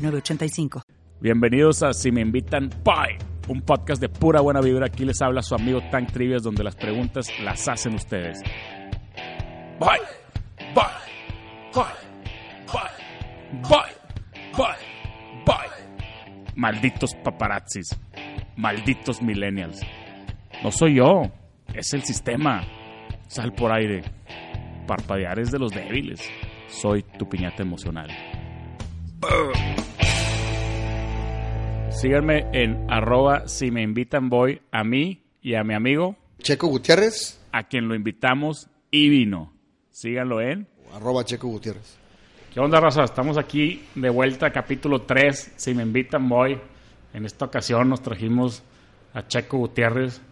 [0.00, 0.82] 906985.
[1.20, 3.18] Bienvenidos a Si me invitan, bye.
[3.48, 4.86] Un podcast de pura buena vibra.
[4.86, 8.40] Aquí les habla su amigo Tank Trivias, donde las preguntas las hacen ustedes.
[9.78, 9.88] Bye,
[10.74, 10.84] bye,
[11.74, 11.82] bye,
[12.66, 16.54] bye, bye, bye, bye.
[16.54, 17.98] Malditos paparazzis.
[18.56, 19.80] Malditos millennials.
[20.62, 21.22] No soy yo,
[21.74, 22.62] es el sistema.
[23.26, 24.02] Sal por aire.
[24.86, 26.20] Parpadear es de los débiles.
[26.68, 28.10] Soy tu piñata emocional.
[32.00, 37.38] Síganme en arroba si me invitan voy a mí y a mi amigo Checo Gutiérrez,
[37.52, 39.52] a quien lo invitamos y vino.
[39.90, 40.66] Síganlo en.
[40.94, 41.98] arroba Checo Gutiérrez.
[42.54, 43.04] ¿Qué onda, raza?
[43.04, 45.52] Estamos aquí de vuelta, capítulo 3.
[45.56, 46.58] Si me invitan voy.
[47.12, 48.62] En esta ocasión nos trajimos
[49.12, 50.22] a Checo Gutiérrez,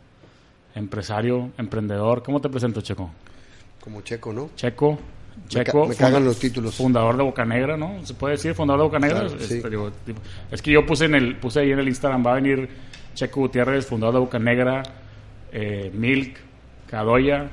[0.75, 2.23] empresario, emprendedor.
[2.23, 3.11] ¿Cómo te presento, Checo?
[3.85, 4.49] Como Checo, ¿no?
[4.57, 4.99] Checo,
[5.47, 6.75] Checo, me cagan los títulos.
[6.75, 8.05] Fundador de Bocanegra, ¿no?
[8.05, 9.21] ¿Se puede decir fundador de Bocanegra?
[9.21, 9.55] Claro, sí.
[9.55, 12.33] Este, digo, tipo, es que yo puse en el puse ahí en el Instagram va
[12.33, 12.69] a venir
[13.15, 14.83] Checo Gutiérrez, fundador de Bocanegra,
[15.53, 16.37] eh, Milk,
[16.87, 17.51] Cadoya,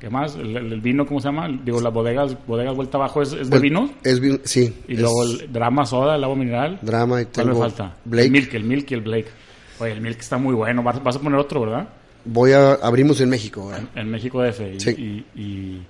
[0.00, 0.34] ¿qué más?
[0.36, 1.48] El, vino, ¿cómo se llama?
[1.64, 4.74] Digo, las bodegas, bodegas vuelta abajo es, es de vino Es sí.
[4.88, 6.78] y es luego el drama soda, el agua mineral.
[6.82, 7.96] drama y ¿Cuál me tengo falta?
[8.04, 8.26] Blake.
[8.26, 9.28] El Milk, el Milk y el Blake.
[9.80, 10.82] Oye, el Milk está muy bueno.
[10.82, 11.88] Vas, vas a poner otro, ¿verdad?
[12.24, 13.62] Voy a abrimos en México.
[13.62, 13.80] ahora.
[13.94, 15.24] en México DF y, Sí.
[15.36, 15.82] y, y,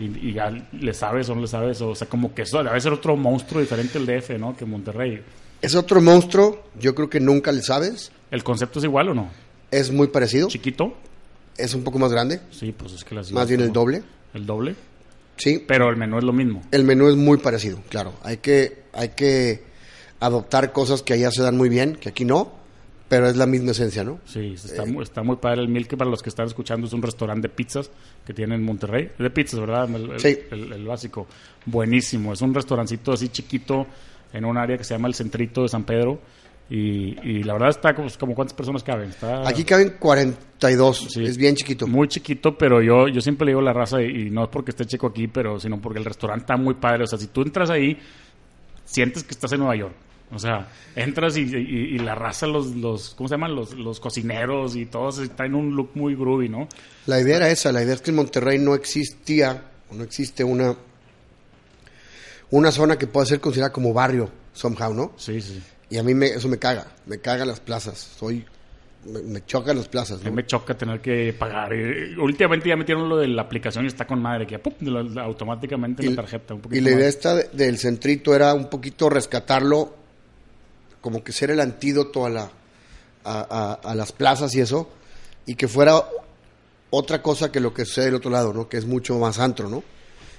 [0.00, 2.80] y- y ya le sabes o no le sabes o sea como que eso debe
[2.80, 5.22] ser otro monstruo diferente el DF no que Monterrey
[5.62, 6.62] Es otro monstruo.
[6.78, 8.10] Yo creo que nunca le sabes.
[8.30, 9.30] el concepto es igual o no
[9.70, 10.48] Es muy parecido.
[10.48, 10.94] chiquito
[11.56, 12.40] Es un poco más grande.
[12.50, 14.02] sí pues es que las Más bien el doble.
[14.34, 14.74] el doble
[15.36, 15.62] Sí.
[15.66, 18.12] pero el menú es lo mismo El menú es muy parecido, claro.
[18.22, 19.64] Hay que, hay que
[20.20, 22.52] adoptar cosas que allá se dan muy bien, que aquí no.
[23.14, 24.18] Pero es la misma esencia, ¿no?
[24.24, 24.86] sí está, Eh.
[24.86, 27.54] muy, está muy padre el Milk para los que están escuchando es un restaurante de
[27.54, 27.90] pizzas
[28.26, 30.38] que tiene en Monterrey de pizzas verdad el, el- Sí.
[30.50, 31.26] el- el básico
[31.66, 33.86] buenísimo es un restaurancito así chiquito
[34.32, 36.20] en un área que se llama el Centrito de San Pedro
[36.68, 41.08] y, y la verdad está como, como cuántas personas caben está Aquí caben 42.
[41.10, 41.22] Sí.
[41.22, 41.86] Es bien chiquito.
[41.86, 44.70] Muy chiquito, pero yo, yo siempre le digo la raza, y, y no es porque
[44.70, 47.04] esté chico aquí, pero sino porque el restaurante está muy padre.
[47.04, 47.98] O sea, si tú entras ahí,
[48.84, 49.94] sientes que estás en Nueva York.
[50.34, 53.54] O sea, entras y, y- y la raza, los, los, ¿cómo se llaman?
[53.54, 56.68] Los, los cocineros y todos están en un look muy groovy, ¿no?
[57.06, 59.62] La idea era esa, la idea es que en Monterrey no existía,
[59.92, 60.74] no existe una,
[62.50, 65.12] una zona que pueda ser considerada como barrio, somehow, ¿no?
[65.16, 65.62] Sí, sí.
[65.90, 68.44] Y a mí me, eso me caga, me cagan las plazas, soy,
[69.06, 70.36] me, me chocan las plazas, A mí ¿no?
[70.36, 71.72] me choca tener que pagar.
[71.74, 74.72] Eh, últimamente ya metieron lo de la aplicación y está con madre, que ya, ¡pum!
[75.18, 76.54] automáticamente en Y, la tarjeta.
[76.54, 77.06] Un y la idea más.
[77.06, 79.94] esta de- del centrito era un poquito rescatarlo,
[81.04, 82.50] como que ser el antídoto a, la,
[83.24, 83.46] a,
[83.84, 84.88] a- a las plazas y eso,
[85.44, 86.02] y que fuera
[86.88, 88.70] otra cosa que lo que sucede del otro lado, ¿no?
[88.70, 89.82] Que es mucho más antro, ¿no?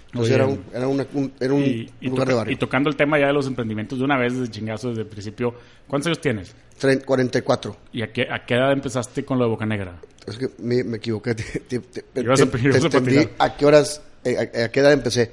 [0.08, 2.54] Entonces era un, era, una- un- era un y, y lugar toca- de barrio.
[2.54, 5.08] y tocando el tema ya de los emprendimientos de una vez, desde chingazo, desde el
[5.08, 5.54] principio.
[5.88, 6.56] ¿Cuántos años tienes?
[6.82, 7.78] Tre- 44.
[7.94, 10.02] ¿Y a qué, a qué edad empezaste con lo de Boca Negra?
[10.26, 11.36] Es que me, me equivoqué.
[11.36, 15.32] Te, te- te- a- te- a a qué horas, eh, a, a qué edad empecé.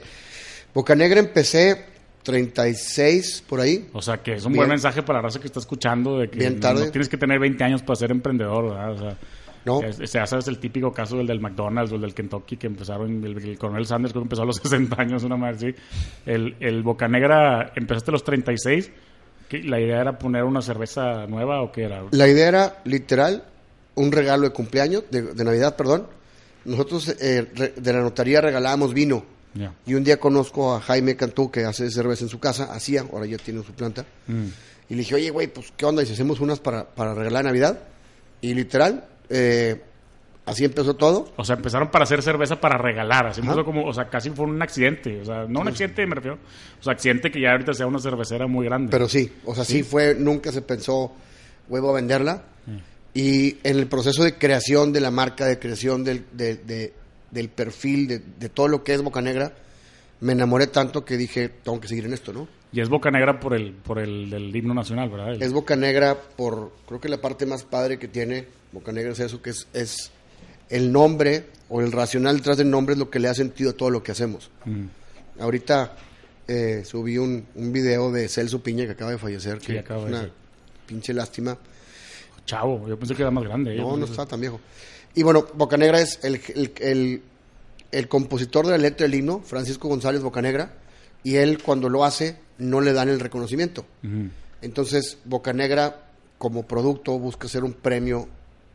[0.74, 1.86] Bocanegra empecé
[2.22, 3.88] 36 por ahí.
[3.92, 4.60] O sea, que es un Bien.
[4.60, 6.86] buen mensaje para la raza que está escuchando de que Bien no- tarde.
[6.86, 8.92] no tienes que tener 20 años para ser emprendedor, ¿verdad?
[8.92, 9.18] O sea,
[9.64, 9.80] No.
[10.06, 13.36] sea, sabes el típico caso del del McDonald's o el del Kentucky que empezaron, el,
[13.38, 15.74] el coronel Sanders creo que empezó a los 60 años, una madre así.
[16.26, 18.90] El, el Boca Negra, empezaste a los 36.
[19.48, 22.02] ¿Qué- ¿La idea era poner una cerveza nueva o qué era?
[22.10, 23.44] La idea era literal
[23.94, 26.06] un regalo de cumpleaños, de, de Navidad, perdón.
[26.64, 29.24] Nosotros eh, de la notaría regalábamos vino.
[29.86, 33.26] Y un día conozco a Jaime Cantú, que hace cerveza en su casa, hacía, ahora
[33.26, 34.04] ya tiene su planta.
[34.26, 34.44] Mm.
[34.88, 36.02] Y le dije, oye, güey, pues, ¿qué onda?
[36.02, 37.78] Y si hacemos unas para, para regalar Navidad.
[38.40, 39.80] Y literal, eh,
[40.46, 41.32] así empezó todo.
[41.36, 43.26] O sea, empezaron para hacer cerveza para regalar.
[43.28, 43.50] Así Ajá.
[43.50, 45.20] empezó como, o sea, casi fue un accidente.
[45.20, 46.38] O sea, no un accidente, me refiero.
[46.80, 48.90] O sea, accidente que ya ahorita sea una cervecera muy grande.
[48.90, 51.12] Pero sí, o sea, sí, fue, nunca se pensó,
[51.68, 52.42] voy a venderla.
[53.14, 56.94] Y en el proceso de creación de la marca, de creación del, de- de-
[57.32, 59.52] del perfil, de, de todo lo que es Boca Negra,
[60.20, 62.46] me enamoré tanto que dije, tengo que seguir en esto, ¿no?
[62.72, 65.32] Y es Boca Negra por el, por el del himno nacional, ¿verdad?
[65.34, 69.12] El- Es Boca Negra por, creo que la parte más padre que tiene Boca Negra
[69.12, 70.10] es eso, que es, es
[70.70, 73.72] el nombre o el racional detrás del nombre es lo que le da sentido a
[73.74, 74.50] todo lo que hacemos.
[74.64, 74.84] Mm.
[75.40, 75.96] Ahorita
[76.48, 80.00] eh, subí un, un video de Celso Piña que acaba de fallecer, Sí, que acaba
[80.00, 80.32] es de una ser.
[80.86, 81.58] pinche lástima.
[82.46, 83.74] Chavo, yo pensé que era más grande.
[83.74, 83.78] ¿eh?
[83.78, 84.60] No, no estaba tan viejo.
[85.14, 87.22] Y bueno, Bocanegra es el, el, el-
[87.92, 90.72] el compositor de la letra del himno, Francisco González Bocanegra,
[91.22, 93.84] y él cuando lo hace no le dan el reconocimiento.
[94.62, 96.00] Entonces, Bocanegra
[96.38, 98.26] como producto busca hacer un premio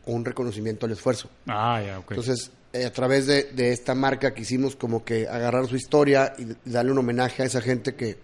[0.06, 1.28] o un reconocimiento al esfuerzo.
[1.48, 2.12] Ah, ya, ok.
[2.12, 6.46] Entonces, eh, a través de, de esta marca quisimos como que agarrar su historia y,
[6.70, 8.16] darle un homenaje a esa gente que,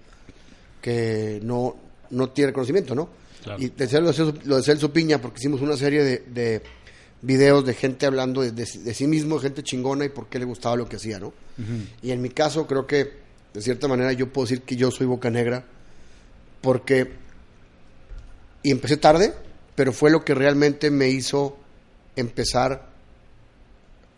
[0.80, 1.74] que no,
[2.10, 3.08] no tiene reconocimiento, ¿no?
[3.42, 3.60] Claro.
[3.60, 4.00] Y de,
[4.44, 6.62] lo de Celso Piña, porque hicimos una serie de, de
[7.24, 10.44] videos de gente hablando de, de- de sí mismo, gente chingona y por qué le
[10.44, 11.32] gustaba lo que hacía, ¿no?
[12.02, 13.12] Y en mi caso creo que,
[13.52, 15.64] de cierta manera, yo puedo decir que yo soy Boca Negra,
[16.60, 17.12] porque,
[18.62, 19.32] y empecé tarde,
[19.74, 21.56] pero fue lo que realmente me hizo
[22.16, 22.88] empezar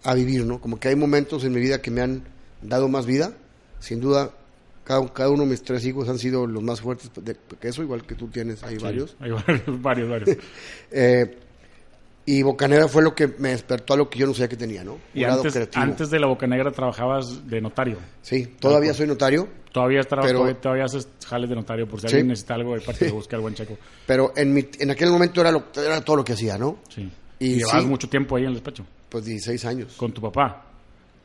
[0.05, 0.61] a vivir, ¿no?
[0.61, 2.23] Como que hay momentos en mi vida que me han
[2.62, 3.32] dado más vida,
[3.81, 4.31] sin duda,
[4.85, 7.82] cada, cada uno de mis tres hijos han sido los más fuertes de- que eso,
[7.82, 9.17] igual que tú tienes, hay Sí, varios.
[9.20, 10.38] Hay varios, varios, varios.
[10.91, 11.38] Eh,
[12.26, 14.82] y Bocanera fue lo que me despertó a lo que yo no sabía que tenía,
[14.84, 14.99] ¿no?
[15.14, 15.82] y antes, creativo.
[15.82, 17.99] antes de la Boca Negra trabajabas de notario.
[18.23, 22.14] Sí, todavía soy notario, Todavía, Pero- todavía, todavía haces jales de notario por si Sí.
[22.14, 23.76] alguien necesita algo de parte de buscar buen checo.
[24.06, 26.78] pero en, mi, en aquel momento era, lo, era todo lo que hacía, ¿no?
[26.88, 27.11] Sí.
[27.38, 27.88] Y Y, llevabas sí.
[27.88, 28.87] mucho tiempo ahí en el despacho.
[29.11, 29.93] Pues 16 años.
[29.99, 30.64] Con tu papá.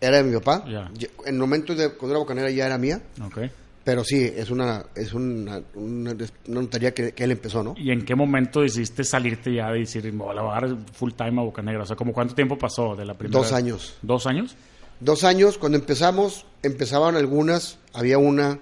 [0.01, 0.65] Era de mi papá.
[0.68, 0.92] Ya.
[0.94, 3.38] Ye- En el momento de cuando era Bocanera ya era mía, Ok.
[3.83, 6.12] Pero sí, es una es una, una,
[6.48, 7.74] una notaría que, que él empezó, ¿no?
[7.78, 11.42] ¿Y en qué momento decidiste salirte ya de decir, me voy a dar full time
[11.42, 11.83] a Boca Negra?
[11.83, 13.39] O sea, ¿como cuánto tiempo pasó de la primera?
[13.39, 13.95] Dos años.
[14.01, 14.56] ¿Dos años?
[15.00, 18.60] Dos años, cuando empezamos, empezaban algunas, había una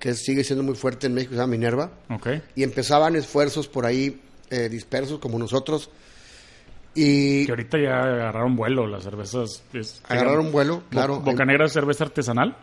[0.00, 2.28] que sigue siendo muy fuerte en México, se llama Minerva, Ok.
[2.56, 4.20] y empezaban esfuerzos por ahí
[4.50, 5.90] eh, dispersos como nosotros,
[6.94, 9.62] y Que ahorita ya agarraron vuelo las cervezas.
[9.72, 11.20] es- agarraron vuelo, claro.
[11.20, 12.56] ¿Boca Negra es cerveza artesanal?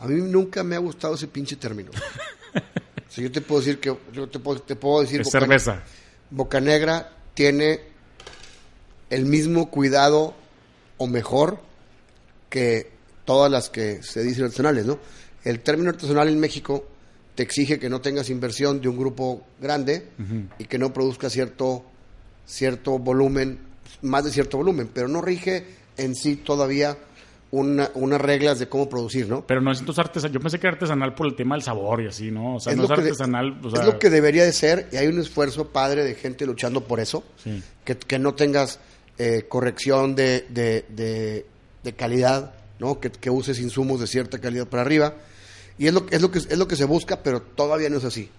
[0.00, 1.90] A mí nunca me ha gustado ese pinche término.
[3.08, 5.20] si yo te puedo decir que, yo te puedo, te puedo decir...
[5.20, 5.82] Es Boca- cerveza.
[6.30, 7.80] Bocanegra tiene
[9.10, 10.34] el mismo cuidado
[10.96, 11.60] o mejor
[12.48, 12.90] que
[13.24, 14.98] todas las que se dicen artesanales, ¿no?
[15.44, 16.86] El término artesanal en México
[17.34, 20.08] te exige que no tengas inversión de un grupo grande
[20.58, 21.84] y que no produzca cierto
[22.46, 23.58] cierto volumen,
[24.02, 25.64] más de cierto volumen, pero no rige
[25.96, 26.96] en sí todavía
[27.52, 29.44] una- unas reglas de cómo producir, ¿no?
[29.46, 30.32] Pero no es entonces artesanal.
[30.34, 32.56] Yo pensé que era artesanal por el tema del sabor y así, ¿no?
[32.56, 33.58] O sea, es no es de- artesanal.
[33.62, 36.46] o sea, es lo que debería de ser y hay un esfuerzo padre de gente
[36.46, 37.24] luchando por eso.
[37.42, 37.62] Sí.
[37.84, 38.78] Que, que no tengas
[39.18, 41.46] eh, corrección de, de, de-
[41.82, 43.00] de calidad, ¿no?
[43.00, 45.14] Que, que uses insumos de cierta calidad para arriba.
[45.76, 48.04] Y es lo, es, lo que, es lo que se busca, pero todavía no es
[48.04, 48.30] así.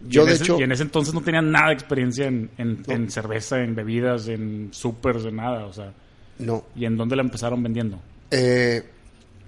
[0.00, 2.82] Yo, de ese, hecho, y en ese entonces no tenía nada de experiencia en, en,
[2.86, 2.94] No.
[2.94, 5.66] en cerveza, en bebidas, en supers, en nada.
[5.66, 5.92] O sea,
[6.38, 6.64] no.
[6.76, 8.00] ¿y en dónde la empezaron vendiendo?
[8.30, 8.82] Eh,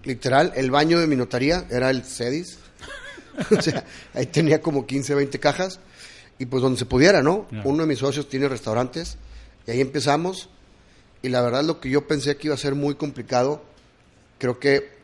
[0.04, 2.58] literal, el baño de mi notaría era el CEDIS.
[3.56, 3.84] o sea,
[4.14, 5.80] ahí tenía como 15, 20 cajas.
[6.38, 7.46] Y pues donde se pudiera, ¿no?
[7.64, 9.16] Uno de mis socios tiene restaurantes.
[9.66, 10.50] Y ahí empezamos.
[11.22, 13.64] Y la verdad, lo que yo pensé que iba a ser muy complicado,
[14.38, 14.96] creo que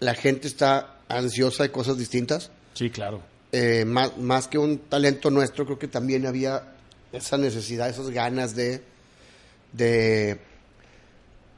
[0.00, 2.50] la gente está ansiosa de cosas distintas.
[2.74, 3.22] Sí, claro.
[3.52, 6.72] Eh, más, más que un talento nuestro, creo que también había
[7.12, 8.82] esa necesidad, esas ganas de,
[9.72, 10.40] de,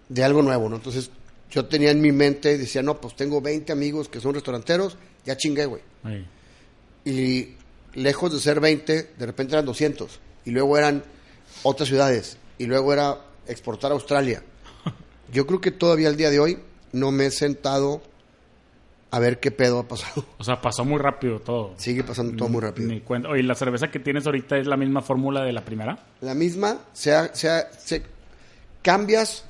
[0.09, 0.77] de algo nuevo, ¿no?
[0.77, 1.11] Entonces,
[1.55, 5.37] yo tenía en mi mente, decía, no, pues tengo 20 amigos que son restauranteros, ya
[5.37, 5.83] chingué, güey.
[7.05, 7.55] Y
[7.95, 10.19] lejos de ser 20, de repente eran 200.
[10.47, 11.05] Y luego eran
[11.63, 12.39] otras ciudades.
[12.59, 14.43] Y luego era exportar a Australia.
[15.33, 16.59] Yo creo que todavía al día de hoy
[16.91, 18.03] no me he sentado
[19.13, 20.27] a ver qué pedo ha pasado.
[20.39, 21.75] O sea, pasó muy rápido todo.
[21.77, 22.89] Sigue pasando todo muy rápido.
[22.89, 23.29] Ni cuenta.
[23.29, 26.05] Oye, ¿la cerveza que tienes ahorita es la misma fórmula de la primera?
[26.21, 28.03] La misma, sea, sea, se,
[28.83, 29.45] cambias.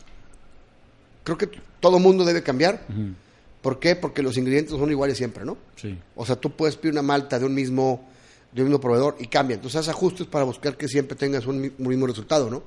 [1.23, 1.49] Creo que
[1.85, 2.81] todo mundo debe cambiar.
[3.61, 3.95] ¿Por qué?
[3.95, 5.59] Porque los ingredientes son iguales siempre, ¿no?
[5.77, 5.99] Sí.
[6.17, 8.09] O sea, tú puedes pedir una malta de un mismo,
[8.53, 9.55] de un mismo proveedor y cambia.
[9.57, 12.63] Entonces, haces ajustes para buscar que siempre tengas un, mi- un mismo resultado, ¿no?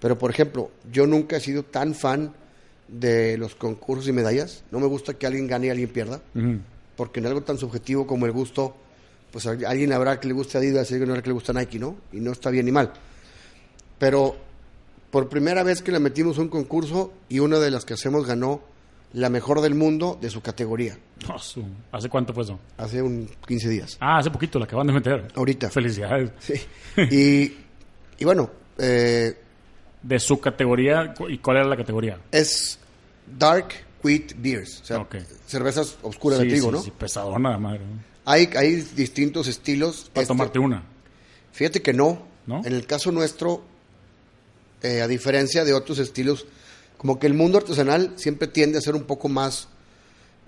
[0.00, 2.32] Pero, por ejemplo, yo nunca he sido tan fan
[2.88, 4.64] de los concursos y medallas.
[4.72, 6.20] No me gusta que alguien gane y alguien pierda.
[6.96, 8.74] Porque en algo tan subjetivo como el gusto,
[9.30, 11.78] pues a alguien habrá que le guste Adidas y alguien habrá que le gusta Nike,
[11.78, 11.96] ¿no?
[12.12, 12.92] Y no está bien ni mal.
[13.98, 14.36] Pero
[15.10, 18.62] por primera vez que le metimos un concurso y una de las que hacemos ganó
[19.12, 20.96] la mejor del mundo de su categoría,
[21.28, 22.58] Oh, su- ¿Hace cuánto fue eso?
[22.78, 23.96] hace un 15 días.
[24.00, 25.28] Ah, hace poquito la acaban de meter.
[25.34, 25.68] Ahorita.
[25.70, 26.30] Felicidades.
[26.38, 26.54] Sí.
[27.10, 27.56] Y,
[28.18, 29.36] y bueno, eh,
[30.02, 32.18] De su categoría, ¿y cuál era la categoría?
[32.30, 32.78] es
[33.38, 33.68] Dark
[34.02, 35.06] Wheat Beers, o sea,
[35.46, 36.82] cervezas oscuras sí, de trigo, sí, ¿no?
[36.82, 37.80] sí, pesadona, madre.
[38.24, 40.08] Hay, hay distintos estilos.
[40.14, 40.84] Para Este- tomarte una.
[41.52, 42.26] Fíjate que no.
[42.46, 42.62] ¿No?
[42.64, 43.62] En el caso nuestro,
[44.82, 46.46] eh, a diferencia de otros estilos,
[46.96, 49.68] como que el mundo artesanal siempre tiende a ser un poco más,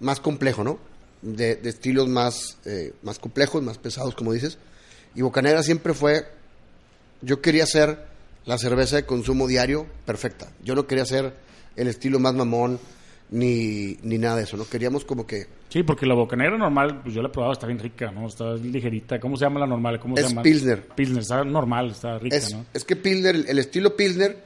[0.00, 0.78] más complejo, ¿no?
[1.22, 4.58] de, estilos más, eh, más complejos, más pesados, como dices.
[5.14, 6.26] Y Bocanegra siempre fue,
[7.22, 8.06] yo quería hacer
[8.44, 10.50] la cerveza de consumo diario perfecta.
[10.62, 11.34] Yo no quería hacer
[11.76, 12.78] el estilo más mamón
[13.32, 14.66] ni, ni nada de eso, ¿no?
[14.66, 15.46] Queríamos como que...
[15.70, 18.26] Sí, porque la bocanera normal, pues yo la he probado, está bien rica, ¿no?
[18.26, 19.18] Está ligerita.
[19.18, 19.98] ¿Cómo se llama la normal?
[19.98, 20.42] ¿Cómo se Es llama?
[20.42, 20.86] Pilsner.
[20.94, 22.66] Pilsner, está normal, está rica, Es, ¿no?
[22.74, 24.36] es que Pilsner, el, estilo Pilsner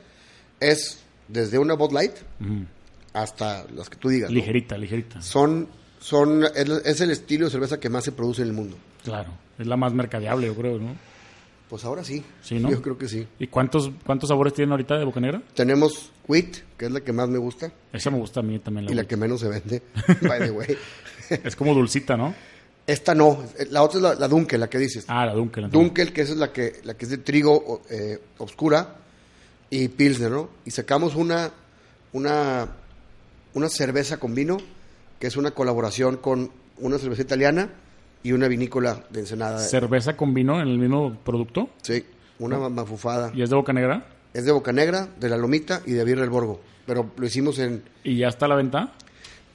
[0.61, 2.13] es desde una Bud Light
[3.13, 4.31] hasta las que tú digas.
[4.31, 4.35] ¿no?
[4.37, 5.21] Ligerita, ligerita.
[5.21, 5.67] Son,
[5.99, 8.77] son, es, es el estilo de cerveza que más se produce en el mundo.
[9.03, 9.33] Claro.
[9.59, 10.95] Es la más mercadeable, yo creo, ¿no?
[11.69, 12.23] Pues ahora sí.
[12.43, 12.71] Sí, ¿no?
[12.71, 13.27] Yo creo que sí.
[13.41, 15.43] ¿Y cuántos, cuántos sabores tienen ahorita de bocanera?
[15.55, 18.87] Tenemos Wheat, que es la que más me gusta Esa me gusta a mí también.
[18.87, 19.83] La y la que menos se vende.
[20.23, 20.77] By the way.
[21.45, 22.35] Es como dulcita, ¿no?
[22.87, 25.05] Esta no, la otra es la, la Dunkel, la que dices.
[25.09, 25.69] Ah, la Dunkel.
[25.71, 28.97] Dunkel, que esa es la que, la que es de trigo eh, obscura,
[29.71, 30.49] y Pilsner, ¿no?
[30.65, 31.51] Y sacamos una,
[32.13, 32.69] una,
[33.55, 34.59] una cerveza con vino,
[35.19, 37.71] que es una colaboración con una cerveza italiana
[38.23, 39.59] y una vinícola de Ensenada.
[39.59, 41.71] Cerveza con vino en el mismo producto.
[41.83, 42.05] Sí,
[42.39, 43.33] una ma- mafufada.
[43.35, 44.07] Y es de boca negra.
[44.37, 46.61] Es de Boca Negra, de La Lomita y de Birra del Borgo.
[46.85, 48.93] Pero lo hicimos en, Y ya está a la venta.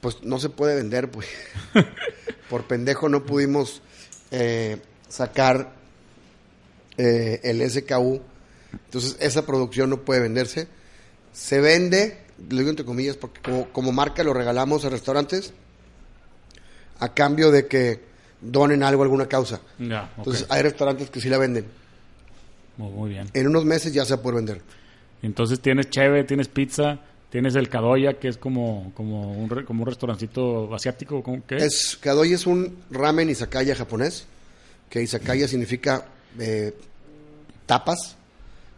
[0.02, 1.28] pues no se puede vender, pues.
[2.50, 3.84] Por pendejo no pudimos
[4.32, 5.74] eh, sacar
[6.98, 8.22] eh, el SKU.
[8.86, 10.68] Entonces esa producción no puede venderse.
[11.32, 12.18] Se vende,
[12.50, 15.54] lo digo entre comillas, porque como, como marca lo regalamos a restaurantes
[16.98, 18.02] a cambio de que
[18.42, 19.62] donen algo a alguna causa.
[19.78, 20.18] Ya, ok.
[20.18, 21.68] Entonces hay restaurantes que sí la venden.
[22.78, 23.28] Muy, muy bien.
[23.34, 24.62] En unos meses ya se va a poder vender.
[25.22, 27.00] Entonces tienes cheve, tienes pizza,
[27.30, 31.22] tienes el Kadoya, que es como, como, un, re- como un restaurancito asiático.
[31.22, 31.58] ¿cómo- ¿Qué?
[31.58, 34.26] Es, Kadoya es un ramen izakaya japonés,
[34.90, 36.06] que izakaya significa
[36.40, 36.74] eh,
[37.66, 38.16] tapas.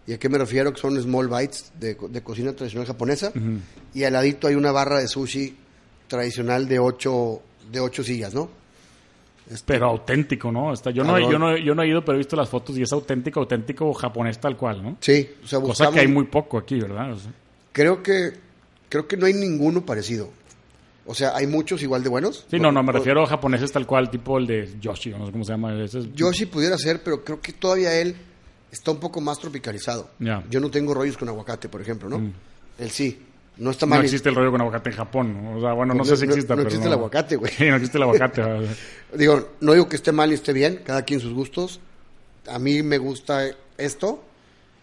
[0.05, 0.73] ¿Y a qué me refiero?
[0.73, 3.31] Que son small bites de, de cocina tradicional japonesa.
[3.93, 5.55] Y al ladito hay una barra de sushi
[6.07, 8.49] tradicional de ocho, de ocho sillas, ¿no?
[9.65, 10.73] Pero auténtico, ¿no?
[10.73, 12.81] Está, yo, no, yo, no, yo no he ido, pero he visto las fotos y
[12.81, 14.97] es auténtico, auténtico japonés tal cual, ¿no?
[15.01, 17.11] Sí, o sea, Cosa que hay muy poco aquí, ¿verdad?
[17.11, 17.31] O sea,
[17.71, 18.33] creo que
[18.89, 20.29] creo que no hay ninguno parecido.
[21.05, 22.45] O sea, hay muchos igual de buenos.
[22.49, 25.31] sí, no, no, me refiero a japoneses tal cual, tipo el de Yoshi, no sé
[25.33, 25.83] cómo se llama.
[25.83, 28.15] Ese es- Yoshi pudiera ser, pero creo que todavía él
[28.71, 30.09] está un poco más tropicalizado.
[30.49, 32.31] Yo no tengo rollos con aguacate, por ejemplo, ¿no?
[32.79, 33.19] Él sí.
[33.57, 34.03] No está no mal.
[34.03, 35.43] existe el rollo con aguacate en Japón.
[35.43, 35.57] ¿no?
[35.57, 37.51] O sea, bueno, no, No, sé si no- exista, no pero existe el aguacate, güey.
[37.51, 38.41] Sí, no existe el aguacate.
[39.15, 41.79] Digo, no digo que esté mal y esté bien, cada quien sus gustos.
[42.47, 43.43] A mí me gusta
[43.77, 44.23] esto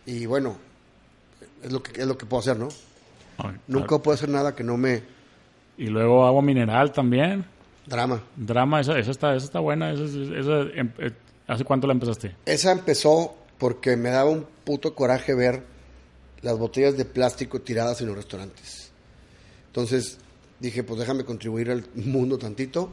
[0.07, 0.57] y bueno,
[1.63, 2.69] es lo que es lo que puedo hacer, ¿no?
[3.39, 5.03] ay, Nunca puedo hacer nada que no me
[5.77, 7.45] Y luego agua mineral también.
[7.87, 8.23] drama.
[8.37, 9.91] Drama, esa, esa, está, esa está buena.
[9.93, 11.11] Esa, esa, em- eh,
[11.49, 12.37] ¿Hace cuánto la empezaste?
[12.47, 15.65] Esa empezó porque me daba un puto coraje ver
[16.43, 18.91] las botellas de plástico tiradas en los restaurantes.
[19.67, 20.19] Entonces
[20.59, 22.91] dije, pues déjame contribuir al mundo tantito.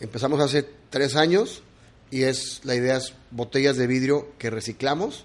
[0.00, 1.62] Empezamos hace tres años
[2.10, 5.24] y es la idea es botellas de vidrio que reciclamos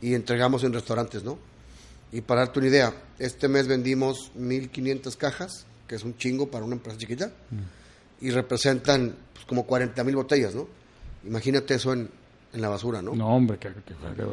[0.00, 1.38] y entregamos en restaurantes, ¿no?
[2.12, 6.64] Y para darte una idea, este mes vendimos 1.500 cajas, que es un chingo para
[6.64, 7.30] una empresa chiquita,
[8.20, 10.66] y representan pues, como 40.000 botellas, ¿no?
[11.24, 12.08] Imagínate eso en,
[12.52, 13.14] en la basura, ¿no?
[13.14, 14.24] No, hombre, que- que- que-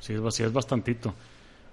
[0.00, 1.14] sí, es, sí es bastantito.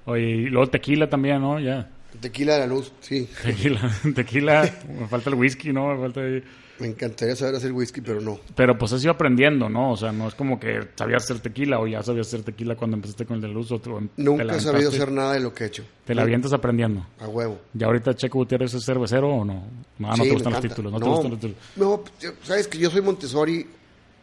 [0.05, 1.59] Oye, y luego tequila también, ¿no?
[1.59, 1.89] Ya.
[2.19, 3.27] Tequila de la luz, sí.
[3.43, 5.93] Tequila, tequila, me falta el whisky, ¿no?
[5.95, 6.43] Me falta ahí.
[6.79, 8.39] Me encantaría saber hacer whisky, pero no.
[8.55, 9.91] Pero pues has ido aprendiendo, ¿no?
[9.91, 12.95] O sea, no es como que sabías hacer tequila o ya sabías hacer tequila cuando
[12.97, 15.53] empezaste con el de luz o te- te Nunca he sabido hacer nada de lo
[15.53, 15.83] que he hecho.
[16.05, 17.05] Te la avientas aprendiendo.
[17.19, 17.59] A huevo.
[17.73, 19.63] ¿Ya ahorita Checo Gutiérrez es cervecero o no?
[19.99, 21.57] No, no Sí, te gustan los títulos, no, te no, gustan los títulos.
[21.75, 22.03] no,
[22.43, 23.67] sabes que yo soy Montessori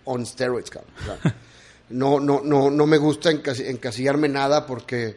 [0.05, 0.93] on steroids, cabrón.
[1.01, 1.35] O sea,
[1.91, 5.17] no, no, no, no me gusta encasi- encasillarme nada porque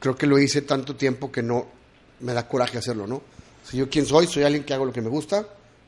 [0.00, 1.66] creo que lo hice tanto tiempo que no
[2.20, 3.22] me da coraje hacerlo, ¿no?
[3.64, 5.46] Si yo quién soy, soy alguien que hago lo que me gusta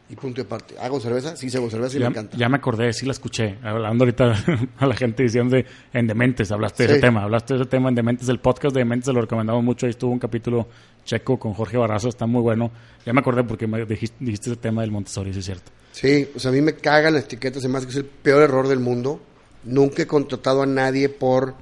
[0.09, 0.75] y punto de parte.
[0.79, 1.35] ¿Hago cerveza?
[1.37, 2.37] Sí, hago cerveza y ya, me encanta.
[2.37, 3.59] ya me acordé, sí la escuché.
[3.63, 4.35] Hablando ahorita
[4.79, 6.93] a la gente diciendo de, en Dementes, hablaste de Sí.
[6.95, 7.23] ese tema.
[7.23, 9.87] Hablaste de ese tema en Dementes, el podcast de Dementes, se lo recomendamos mucho.
[9.87, 10.69] Ahí estuvo un capítulo
[11.05, 12.71] checo con Jorge Barrazo, está muy bueno.
[13.07, 15.73] Ya me acordé porque me dijiste, dijiste ese tema del Montessori, sí es cierto.
[15.93, 18.69] Sí, o sea, a mí me cagan las etiquetas, además que es el peor error
[18.69, 19.21] del mundo.
[19.65, 21.55] Nunca he contratado a nadie por,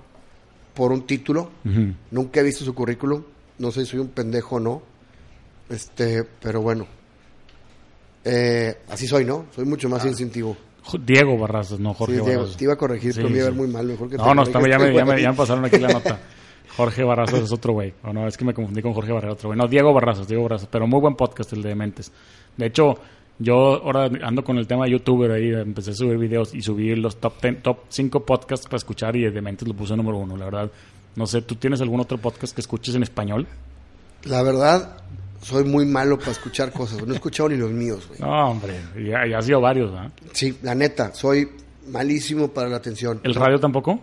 [0.75, 1.50] por un título.
[1.65, 1.95] Ujú.
[2.11, 3.23] Nunca he visto su currículum.
[3.59, 4.83] No sé si soy un pendejo o no.
[5.69, 6.87] Este, pero bueno.
[8.25, 9.47] Eh, así soy, ¿no?
[9.55, 10.57] Soy mucho más instintivo.
[10.83, 12.57] Jo- Diego Barrazos, no Jorge Sí, Diego, Barrazos.
[12.57, 13.87] te iba a corregir, Sí, pero me iba a ver muy mal.
[13.87, 15.89] Mejor que te No, no, corrijas ya, me, ya, me, ya me pasaron aquí la
[15.89, 16.19] nota.
[16.77, 17.93] Jorge Barrazos es otro güey.
[18.05, 19.59] O no, es que me confundí con Jorge Barrazos, otro güey.
[19.59, 20.69] No, Diego Barrazos, Diego Barrazos.
[20.71, 22.12] Pero muy buen podcast el de Dementes.
[22.57, 22.95] De hecho,
[23.41, 25.51] yo ahora ando con el tema de youtuber ahí.
[25.51, 29.23] Empecé a subir videos y subí los top 10, top 5 podcasts para escuchar y
[29.23, 30.71] de Dementes lo puse número uno, la verdad.
[31.17, 33.47] No sé, ¿tú tienes algún otro podcast que escuches en español?
[34.25, 34.99] La verdad,
[35.41, 37.05] soy muy malo para escuchar cosas.
[37.07, 38.21] No he escuchado ni los míos, güey.
[38.21, 40.13] No, hombre, ya, ya ha sido varios, ¿verdad?
[40.33, 41.49] Sí, la neta, soy
[41.89, 43.21] malísimo para la atención.
[43.25, 44.01] ¿El radio tampoco?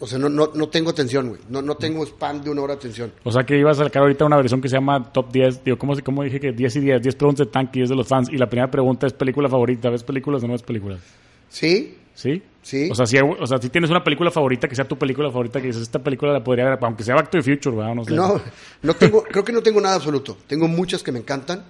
[0.00, 1.40] O sea, no, no, no tengo atención, güey.
[1.48, 3.12] No, no tengo spam de una hora de atención.
[3.24, 5.64] O sea que ibas a sacar ahorita una versión que se llama Top 10.
[5.64, 7.02] Digo, ¿cómo, se- cómo dije que 10 y 10?
[7.02, 8.28] 10 preguntas de Tank y 10 de los fans.
[8.30, 9.90] Y la primera pregunta es película favorita.
[9.90, 11.00] ¿Ves películas o no ves películas?
[11.48, 11.96] ¿Sí?
[12.14, 12.40] ¿Sí?
[12.62, 12.88] Sí.
[12.90, 15.60] O sea, si, o sea, si tienes una película favorita que sea tu película favorita,
[15.60, 17.94] que dices, esta película la podría ver, aunque sea Back to the Future, ¿verdad?
[17.94, 18.14] No sé.
[18.14, 18.40] No,
[18.82, 20.36] no tengo, creo que no tengo nada absoluto.
[20.46, 21.64] Tengo muchas que me encantan,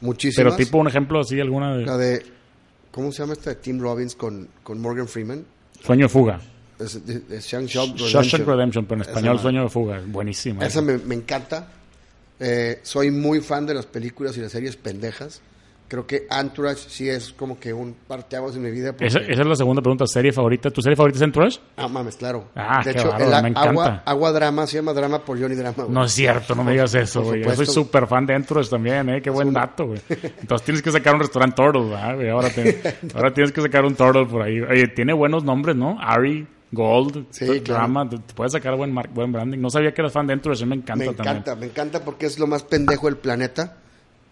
[0.00, 0.54] muchísimas.
[0.54, 2.22] Pero tipo un ejemplo así, alguna de La de,
[2.90, 5.44] ¿cómo se llama esta de Tim Robbins con, con Morgan Freeman?
[5.82, 6.40] Sueño de Fuga.
[6.78, 9.38] Es, de, de Shawshank Shawshank Redemption, pero en español.
[9.38, 10.00] Sueño de Fuga.
[10.06, 10.64] Buenísima.
[10.66, 11.68] Esa me, me encanta.
[12.40, 15.40] Eh, soy muy fan de las películas y las series pendejas.
[15.86, 18.92] Creo que Entourage sí es como que un parteaguas en mi vida.
[18.92, 20.06] porque- Esa, esa es la segunda pregunta.
[20.06, 20.70] ¿Serie favorita?
[20.70, 21.58] ¿Tu serie favorita es Entourage?
[21.76, 22.48] Ah, mames, claro.
[22.56, 23.60] Ah, de qué hecho, el me encanta.
[23.70, 25.74] agua, agua Drama se llama Drama por Johnny Drama.
[25.84, 25.90] güey.
[25.90, 27.44] No es cierto, no me digas eso, güey.
[27.44, 29.22] Yo soy súper fan de Entourage también, ¿eh?
[29.22, 30.00] Qué buen dato, güey.
[30.08, 32.30] Entonces tienes que sacar un restaurante Turtle, ¿verdad, güey?
[32.30, 32.80] Ahora, te-
[33.14, 34.58] ahora tienes que sacar un Turtle por ahí.
[34.60, 35.96] Oye, tiene buenos nombres, ¿no?
[36.00, 38.08] Ari, Gold, Sí, Drama.
[38.08, 39.58] Te te puedes sacar buen, buen branding.
[39.58, 41.36] No sabía que eras fan de Entourage, me encanta me también.
[41.36, 43.78] encanta, me encanta porque es lo más pendejo del planeta.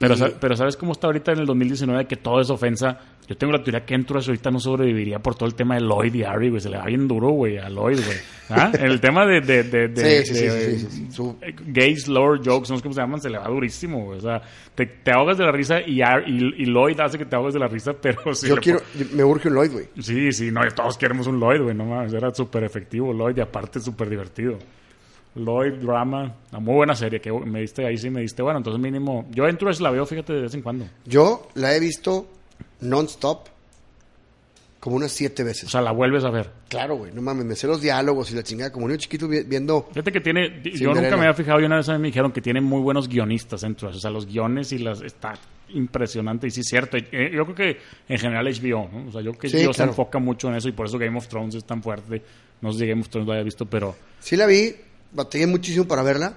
[0.08, 2.98] Pero, Y- pero ¿sabes cómo está ahorita en el 2019 que todo es ofensa?
[3.28, 6.12] Yo tengo la teoría que Entourage ahorita no sobreviviría por todo el tema de Lloyd
[6.12, 6.60] y Ari, güey.
[6.60, 8.18] Se le va bien duro, güey, a Lloyd, güey.
[8.50, 8.72] ¿Ah?
[8.74, 9.40] En el tema de...
[9.40, 11.12] de, de, de- Sí, sí, sí, de- sí, sí, sí.
[11.12, 14.18] Su- eh, Gay slur jokes, no sé cómo se llaman, se le va durísimo, güey.
[14.18, 14.42] O sea,
[14.74, 17.60] te, te ahogas de la risa y, y, y Lloyd hace que te ahogues de
[17.60, 18.48] la risa, pero sí.
[18.48, 18.80] yo quiero,
[19.14, 19.86] me urge un Lloyd, güey.
[20.00, 22.12] Sí, sí, no, todos queremos un Lloyd, güey, no mames.
[22.12, 24.58] Era súper efectivo Lloyd y aparte súper divertido.
[25.34, 28.42] Lloyd, drama, una muy buena serie que me diste ahí, sí me diste.
[28.42, 29.26] Bueno, entonces mínimo.
[29.30, 30.86] Yo Entourage la veo, fíjate, de vez en cuando.
[31.06, 32.26] Yo la he visto
[32.80, 33.48] non-stop
[34.80, 35.70] como unas siete O veces.
[35.70, 36.50] sea, la vuelves a ver.
[36.68, 38.72] Claro, güey, no mames, me sé los diálogos y la chingada.
[38.72, 39.86] Como niño chiquito vi- viendo...
[39.90, 40.60] Fíjate que tiene.
[40.64, 42.80] Yo nunca me había fijado y una vez a mí me dijeron que tiene muy
[42.80, 43.98] buenos guionistas Entourage.
[43.98, 45.00] O sea, los guiones y las.
[45.02, 45.34] Está
[45.68, 46.96] impresionante y sí es cierto.
[46.96, 49.08] Eh, Yo creo que en general HBO, ¿no?
[49.08, 50.98] O sea, yo creo que Sí, HBO se enfoca mucho en eso y por eso
[50.98, 52.20] Game of Thrones es tan fuerte.
[52.60, 53.94] No sé si Game of Thrones lo haya visto, pero.
[54.18, 54.74] Sí la vi,
[55.12, 56.34] batallé muchísimo para verla.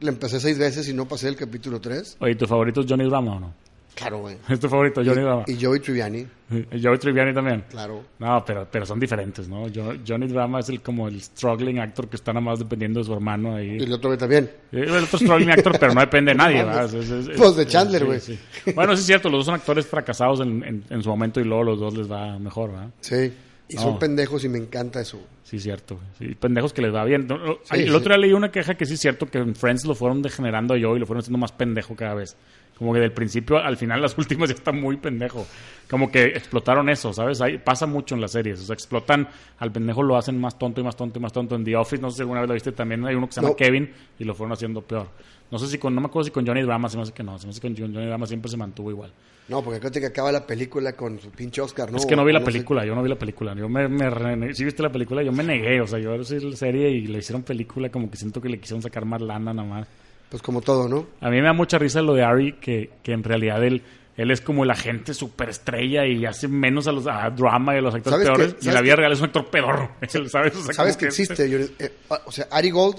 [0.00, 2.16] La empecé seis veces y no pasé el capítulo tres.
[2.20, 3.54] Oye, ¿tu favorito es Johnny Drama o no?
[3.96, 4.36] Claro, güey.
[4.48, 5.42] ¿Es tu favorito Johnny Drama?
[5.48, 6.24] Y Joey Triviani,
[6.82, 7.64] Joey Triviani también.
[7.68, 8.04] claro.
[8.20, 9.62] No, pero, pero son diferentes, ¿no?
[9.74, 13.06] Jo- Johnny Drama es el como el struggling actor que está nada más dependiendo de
[13.06, 13.76] su hermano ahí.
[13.80, 14.44] Y el otro güey también.
[14.70, 16.84] Eh, El otro struggling actor, pero no depende de nadie, ¿verdad?
[16.84, 18.20] Es- es- es- Pues de Chandler, sí, güey.
[18.20, 18.38] sí.
[18.72, 21.44] Bueno, sí es cierto, los dos son actores fracasados en, en- en su momento y
[21.44, 22.90] luego los dos les va mejor, ¿verdad?
[23.00, 23.32] Sí.
[23.68, 23.82] Y No.
[23.82, 25.18] son pendejos y me encanta eso.
[25.48, 25.98] Sí, es cierto.
[26.18, 27.26] Sí, pendejos que les va bien.
[27.26, 27.94] No, no, Sí, el sí.
[27.94, 30.76] otro día leí una queja que sí es cierto que en Friends lo fueron degenerando
[30.76, 32.36] yo y lo fueron haciendo más pendejo cada vez.
[32.78, 35.46] Como que del principio al final, las últimas ya está muy pendejo.
[35.90, 37.40] Como que explotaron eso, ¿sabes?
[37.40, 38.60] Ahí pasa mucho en las series.
[38.60, 41.56] O sea, explotan al pendejo, lo hacen más tonto y más tonto y más tonto.
[41.56, 43.40] En The Office, no sé si alguna vez lo viste también, hay uno que se
[43.40, 43.56] llama No.
[43.56, 45.08] Kevin y lo fueron haciendo peor.
[45.50, 47.22] No sé si con, no me acuerdo si con Johnny Drama, se me hace que
[47.22, 47.38] no.
[47.38, 49.12] Se me hace que con Johnny Drama siempre se mantuvo igual.
[49.48, 51.96] No, porque acuérdate que acaba la película con su pinche Oscar, ¿no?
[51.96, 53.54] Es que no vi la película, yo no vi la película.
[53.54, 55.80] Yo me, me sí viste la película, yo me negué.
[55.80, 58.60] O sea, yo sí la serie y le hicieron película, como que siento que le
[58.60, 59.88] quisieron sacar más lana nada más.
[60.30, 61.06] Pues como todo, ¿no?
[61.20, 63.82] A mí me da mucha risa lo de Ari, que, que en realidad él,
[64.16, 67.80] él es como el agente superestrella y hace menos a los a drama y a
[67.80, 68.54] los actores ¿Sabes peores.
[68.54, 68.58] qué?
[68.66, 69.90] Y en la ¿Sabes vida real es un actor pedorro.
[70.28, 70.54] ¿Sabes?
[70.56, 71.48] O sea, ¿Sabes como que existe?
[71.48, 71.92] Yo- eh,
[72.26, 72.96] o sea, Ari Gold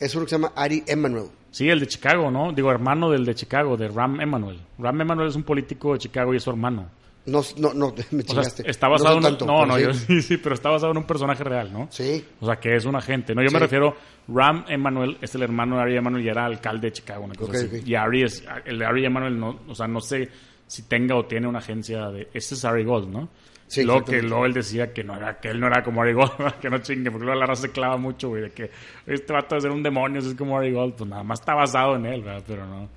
[0.00, 1.26] es uno que se llama Ari Emanuel.
[1.52, 2.52] Sí, el de Chicago, ¿no?
[2.52, 4.58] Digo, hermano del de Chicago, de Ram Emanuel.
[4.78, 6.88] Ram Emanuel es un político de Chicago y es su hermano.
[7.26, 8.70] No, no, no, me O sea, chingaste.
[8.70, 9.32] está basado no, en...
[9.38, 9.82] tanto, no, no, sí.
[9.82, 11.88] yo sí, sí, pero está basado en un personaje real, ¿no?
[11.90, 13.34] Sí, O sea, que es un agente.
[13.34, 13.96] No, yo me refiero,
[14.28, 17.52] Ram Emanuel es el hermano de Ari Emanuel y era alcalde de Chicago, una cosa
[17.52, 17.82] así.
[17.84, 20.28] Y Ari es, el de Ari Emanuel no, o sea, no sé
[20.66, 23.28] si tenga o tiene una agencia de, este es Ari Gold, ¿no?
[23.66, 26.12] Sí, luego que luego él decía que no era, que él no era como Ari
[26.12, 28.70] Gold, que no chingue, porque luego la raza se clava mucho, güey, de que
[29.06, 31.96] este vato de ser un demonio es como Ari Gold, pues nada más está basado
[31.96, 32.44] en él, ¿verdad?
[32.46, 32.88] Pero no.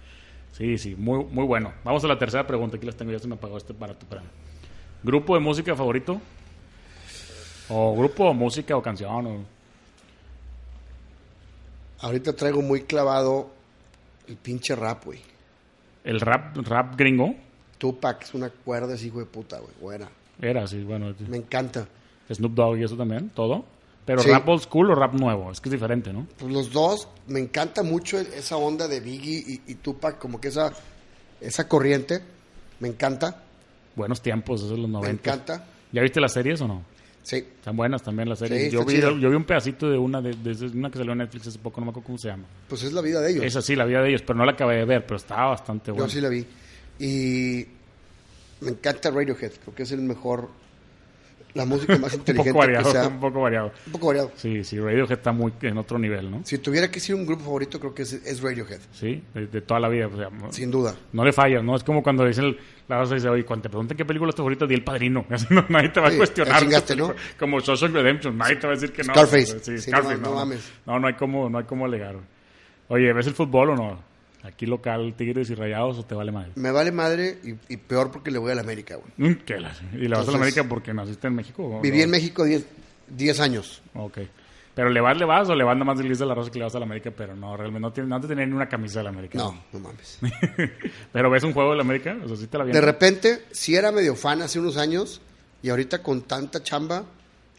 [0.58, 1.72] Sí, sí, muy, muy bueno.
[1.84, 4.08] Vamos a la tercera pregunta, aquí las tengo, ya se me apagó este para tu
[5.04, 6.20] ¿Grupo de música favorito?
[7.70, 9.28] ¿O grupo o música o canción?
[9.28, 9.46] O...
[12.00, 13.52] ahorita traigo muy clavado
[14.28, 15.20] el pinche rap, güey.
[16.04, 17.36] El rap, rap gringo
[17.78, 19.74] Tupac es una cuerda hijo de puta, güey.
[19.80, 20.10] Buena.
[20.42, 21.88] era así, bueno, Me encanta.
[22.34, 23.64] Snoop Dogg y eso también, todo.
[24.08, 24.30] Pero Sí.
[24.32, 26.26] rap old school o rap nuevo, es que es diferente, ¿no?
[26.40, 30.42] Pues los dos, me encanta mucho el- esa onda de Biggie y, y Tupac, como
[30.42, 30.72] que esa,
[31.42, 32.22] esa corriente.
[32.80, 33.44] Me encanta,
[33.96, 35.30] Buenos tiempos, esos de los me 90.
[35.32, 35.66] encanta.
[35.92, 36.84] ¿Ya viste las series o no?
[37.24, 38.66] Sí, Están buenas también las series.
[38.66, 41.18] Sí, yo, vi, yo vi un pedacito de una de, de una que salió en
[41.18, 42.46] Netflix hace poco, no me acuerdo cómo se llama.
[42.70, 43.44] pues es la vida de ellos.
[43.44, 45.92] Esa sí, la vida de ellos, pero no la acabé de ver, pero estaba bastante
[45.92, 46.08] buena.
[46.08, 46.46] Yo sí la vi.
[47.00, 47.66] Y
[48.62, 50.48] me encanta Radiohead, creo que es el mejor
[51.58, 53.72] la música más un inteligente poco variado, un poco variado.
[53.88, 54.32] Un poco variado.
[54.36, 56.42] Sí, sí, Radiohead está muy en otro nivel, ¿no?
[56.46, 58.80] Si tuviera que decir un grupo favorito, creo que es, es Radiohead.
[58.94, 60.08] Sí, de, de toda la vida.
[60.08, 60.96] o sea, no- Sin duda.
[61.12, 61.76] No le fallas, ¿no?
[61.76, 64.36] Es como cuando dicen el- la raza dice, oye, cuando te preguntan qué película es
[64.36, 65.26] tu favorita, di El Padrino.
[65.50, 66.60] No, nadie te va Sí, a cuestionar.
[66.62, 66.96] chingaste.
[66.96, 67.14] ¿no?
[67.40, 69.14] Como Shawshank Redemption, nadie te va a decir que no.
[69.14, 69.60] Scarface.
[69.60, 70.36] Sí, Scarface, no, no, no no.
[70.36, 70.72] mames.
[70.86, 72.16] No, no hay como, no hay como alegar.
[72.90, 74.00] Oye, ¿ves el fútbol o no?
[74.44, 76.52] Aquí local, Tigres y Rayados o te vale madre.
[76.56, 79.32] Me vale madre y, y peor porque le voy a la América, güey.
[79.32, 81.82] Mm, ¿Qué la- ¿Y le vas a la América porque naciste en México?
[81.82, 82.04] Viví no?
[82.06, 82.66] en México 10
[83.10, 83.82] 10 años.
[83.94, 84.20] Ok.
[84.78, 86.60] Pero le vas, le vas o le vas nada más del de la Rosa que
[86.60, 88.70] le vas a la América, pero no, realmente no, tiene, no te tener ni una
[88.70, 89.36] camisa de la América.
[89.40, 90.20] No, no mames.
[91.12, 93.76] pero ves un juego de la América, o sea, sí te la De repente, sí
[93.76, 95.20] era medio fan hace unos años
[95.64, 97.06] y ahorita con tanta chamba,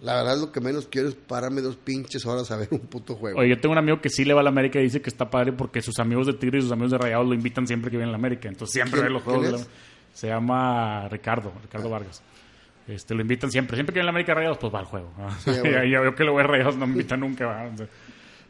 [0.01, 3.15] la verdad lo que menos quiero es pararme dos pinches horas a ver un puto
[3.17, 3.39] juego.
[3.41, 5.11] Oye, yo tengo un amigo que sí le va a la América y dice que
[5.11, 7.91] está padre porque sus amigos de Tigre y sus amigos de Rayados lo invitan siempre
[7.91, 8.49] que viene a la América.
[8.49, 9.45] Entonces siempre ¿Quién- ve los juegos.
[9.45, 9.65] de la-?
[10.15, 12.23] Se llama Ricardo, Ricardo Vargas.
[12.87, 13.77] Este, lo invitan siempre.
[13.77, 15.11] Siempre que viene a la América Rayados, pues va al juego.
[15.41, 15.85] Sí, y bueno.
[15.85, 17.47] yo, yo que lo voy a Rayados no me invitan nunca.
[17.47, 17.65] ¿va?
[17.67, 17.89] Entonces,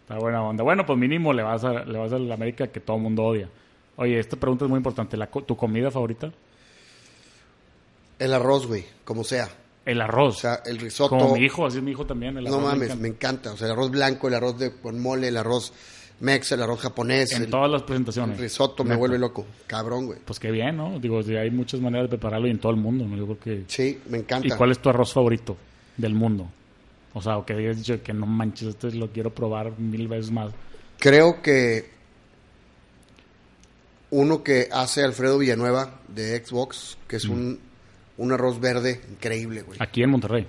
[0.03, 0.63] está buena onda.
[0.65, 3.25] Bueno, pues mínimo le vas a, le vas a la América que todo el mundo
[3.25, 3.49] odia.
[3.97, 5.17] Oye, esta pregunta es muy importante.
[5.17, 6.31] La ¿Tu comida favorita?
[8.19, 9.49] El arroz, güey, como sea.
[9.89, 10.37] El arroz.
[10.37, 11.17] O sea, el risotto.
[11.19, 12.37] Como mi hijo, así es mi hijo también.
[12.37, 13.03] El no arroz me mames, encanta.
[13.03, 13.53] me encanta.
[13.53, 15.73] O sea, el arroz blanco, el arroz de, con mole, el arroz
[16.21, 18.39] mex, el arroz japonés, En el, todas las el presentaciones.
[18.39, 19.47] risotto me vuelve loco.
[19.67, 20.19] Cabrón, güey.
[20.25, 20.99] Pues qué bien, ¿no?
[21.01, 23.17] Digo, hay muchas maneras de prepararlo y en todo el mundo, ¿no?
[23.17, 23.65] Yo creo que...
[23.69, 24.47] Sí, me encanta.
[24.49, 25.57] ¿Y cuál es tu arroz favorito
[25.97, 26.49] del mundo?
[27.15, 30.31] O sea, o que hayas dicho que no manches, este lo quiero probar mil veces
[30.31, 30.53] más.
[30.99, 31.91] Creo que
[34.11, 37.33] uno que hace Alfredo Villanueva de Xbox, que es Mm.
[37.33, 37.61] un,
[38.19, 39.79] un arroz verde increíble, güey.
[39.81, 40.47] Aquí en Monterrey.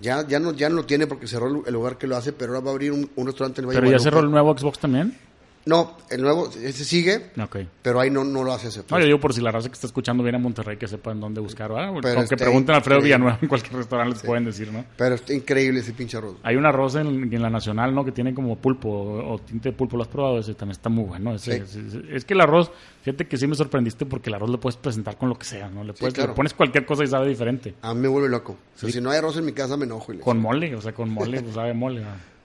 [0.00, 2.52] Ya, ya, no, ya no lo tiene porque cerró el- lugar que lo hace, pero
[2.52, 4.56] ahora va a abrir un, un restaurante en el Valle Pero ya cerró el nuevo
[4.56, 5.16] Xbox también.
[5.64, 7.58] No, el nuevo, ese sigue, Ok.
[7.82, 8.82] pero ahí no, no lo hace ese.
[8.90, 11.20] No, yo digo por si la raza que está escuchando viene a Monterrey que sepan
[11.20, 11.70] dónde buscar.
[11.70, 13.00] Ah, Pero aunque pregunten a Alfredo.
[13.00, 14.84] Villanueva en cualquier restaurante les pueden decir, ¿no?
[14.96, 16.36] Pero está increíble ese pinche arroz.
[16.42, 18.04] Hay un arroz en, en la Nacional, ¿no?
[18.04, 19.96] Que tiene como pulpo o, o tinte de pulpo.
[19.96, 20.40] ¿Lo has probado?
[20.40, 21.34] Ese también está muy bueno.
[21.34, 21.78] Ese- Sí.
[21.80, 22.72] ese- ese- es que el arroz,
[23.02, 25.68] fíjate que sí me sorprendiste porque el arroz lo puedes presentar con lo que sea,
[25.68, 25.84] ¿no?
[25.84, 26.30] Le, puedes, claro.
[26.32, 27.74] le pones cualquier cosa y sabe diferente.
[27.82, 28.52] A mí me vuelve loco.
[28.74, 28.94] O sea, Sí.
[28.94, 30.12] si no hay arroz en mi casa me enojo.
[30.12, 32.00] Y Con mole, o sea, con mole, pues sabe mole.
[32.00, 32.08] ¿no?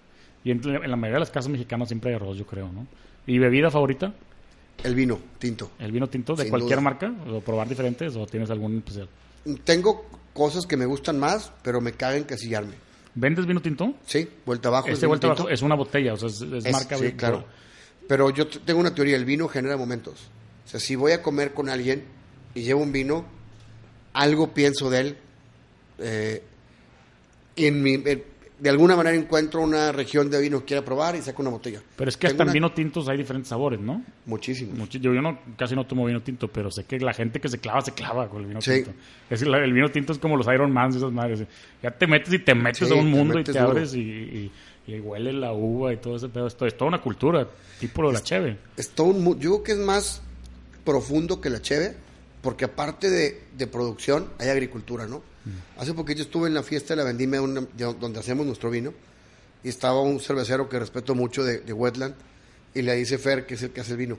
[0.48, 2.88] Y en, en la mayoría de las casas mexicanas siempre hay arroz, yo creo, ¿no?
[3.26, 4.14] ¿Y bebida favorita?
[4.82, 5.72] El vino, tinto.
[5.78, 6.84] ¿El vino tinto de Sin cualquier duda.
[6.84, 7.14] marca?
[7.30, 8.16] ¿O probar diferentes?
[8.16, 9.10] ¿O tienes algún especial?
[9.66, 12.76] Tengo cosas que me gustan más, pero me caga encasillarme.
[13.16, 13.96] ¿Vendes vino tinto?
[14.06, 14.88] Sí, vuelta abajo.
[14.88, 15.42] es Este vuelta tinto.
[15.42, 16.98] abajo es una botella, o sea, es, es Es- marca.
[16.98, 17.44] sí, claro.
[18.08, 20.30] Pero yo tengo una teoría, el vino genera momentos.
[20.66, 22.06] O sea, si voy a comer con alguien
[22.56, 23.26] y llevo un vino,
[24.14, 25.18] algo pienso de él.
[26.00, 26.44] eh,
[27.56, 28.24] en mi, eh,
[28.60, 31.82] de alguna manera encuentro una región de vino que quiera probar y saco una botella.
[31.96, 34.04] Pero es que Tengo hasta en una- vino tintos hay diferentes sabores, ¿no?
[34.26, 34.76] Muchísimos.
[34.78, 37.50] Muchi- yo, yo no, casi no tomo vino tinto, pero sé que la gente que
[37.50, 38.72] se clava, se clava con el vino Sí.
[38.84, 38.92] tinto.
[39.30, 41.44] Es la- el vino tinto es como los Iron Mans y esas madres.
[41.84, 43.66] Ya te metes y te metes Sí, a un mundo y te duro.
[43.66, 44.52] abres y, y,
[44.88, 46.48] y huele la uva y todo ese pedo.
[46.48, 47.48] Esto es toda una cultura,
[47.80, 48.58] tipo lo de la cheve.
[48.76, 50.24] Es todo un yo creo que es más
[50.84, 51.96] profundo que la cheve,
[52.42, 55.22] porque aparte de, de producción, hay agricultura, ¿no?
[55.78, 57.66] Hace poquito estuve en la fiesta de la vendimia una-
[58.00, 58.94] donde hacemos nuestro vino,
[59.64, 62.16] y estaba un cervecero que respeto mucho de, de Wetland,
[62.74, 64.18] y le dice Fer, que es el que hace el vino.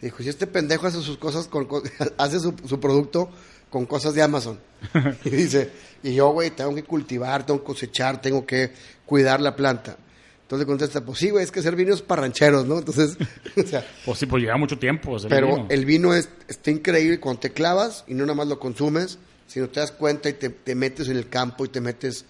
[0.00, 1.82] Dijo, si este pendejo hace sus cosas, con, co-
[2.18, 3.30] hace su, su producto
[3.70, 4.58] con cosas de Amazon.
[5.24, 5.70] y dice,
[6.02, 8.72] y yo, güey, tengo que cultivar, tengo que cosechar, tengo que
[9.06, 9.96] cuidar la planta.
[10.42, 12.78] Entonces contesta, pues sí, güey, es que hacer vino es para rancheros, ¿no?
[12.78, 13.16] Entonces,
[13.56, 15.14] o sea, Pues sí, pues lleva mucho tiempo.
[15.14, 15.66] hacer pero vino.
[15.70, 19.18] el vino es, está increíble cuando te clavas y no nada más lo consumes,
[19.50, 22.24] sino te das cuenta y te, te metes en el campo y te metes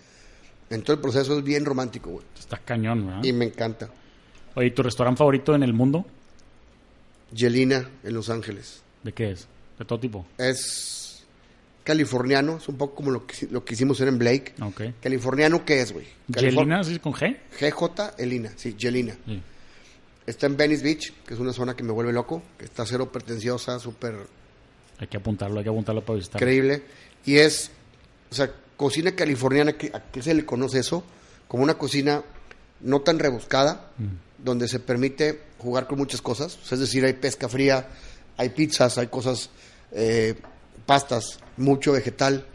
[0.70, 1.36] en todo el proceso.
[1.38, 2.24] Es bien romántico, güey.
[2.38, 3.24] Está cañón, ¿verdad?
[3.24, 3.90] Y me encanta.
[4.54, 6.06] Oye, ¿y ¿tu restaurante favorito en el mundo?
[7.32, 8.82] Yelina en Los Ángeles.
[9.02, 9.46] ¿De qué es?
[9.78, 10.26] De todo tipo.
[10.38, 11.24] Es
[11.84, 14.54] californiano, es un poco como lo que, lo que hicimos en Blake.
[14.62, 14.82] Ok.
[15.00, 16.06] ¿Californiano qué es, güey?
[16.28, 17.36] ¿Yelina, sí, con G?
[17.58, 19.14] GJ Elina, sí, Yelina.
[19.26, 19.42] Sí.
[20.26, 23.10] Está en Venice Beach, que es una zona que me vuelve loco, que está cero
[23.10, 24.14] pretenciosa, súper
[24.98, 26.40] Hay que apuntarlo, hay que apuntarlo para visitar.
[26.40, 26.82] increíble.
[27.24, 27.70] Y es,
[28.30, 31.04] o sea, cocina californiana, que- ¿a qué se le conoce eso?
[31.48, 32.22] Como una cocina
[32.80, 33.90] no tan rebuscada,
[34.38, 36.58] donde se permite jugar con muchas cosas.
[36.62, 37.88] O sea, es decir, hay pesca fría,
[38.38, 39.50] hay pizzas, hay cosas,
[39.92, 40.34] eh,
[40.86, 42.46] pastas, mucho vegetal.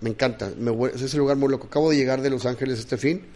[0.00, 0.50] Me encanta.
[0.58, 1.66] Me, es ese lugar muy loco.
[1.66, 3.26] Acabo de llegar de Los Ángeles este fin.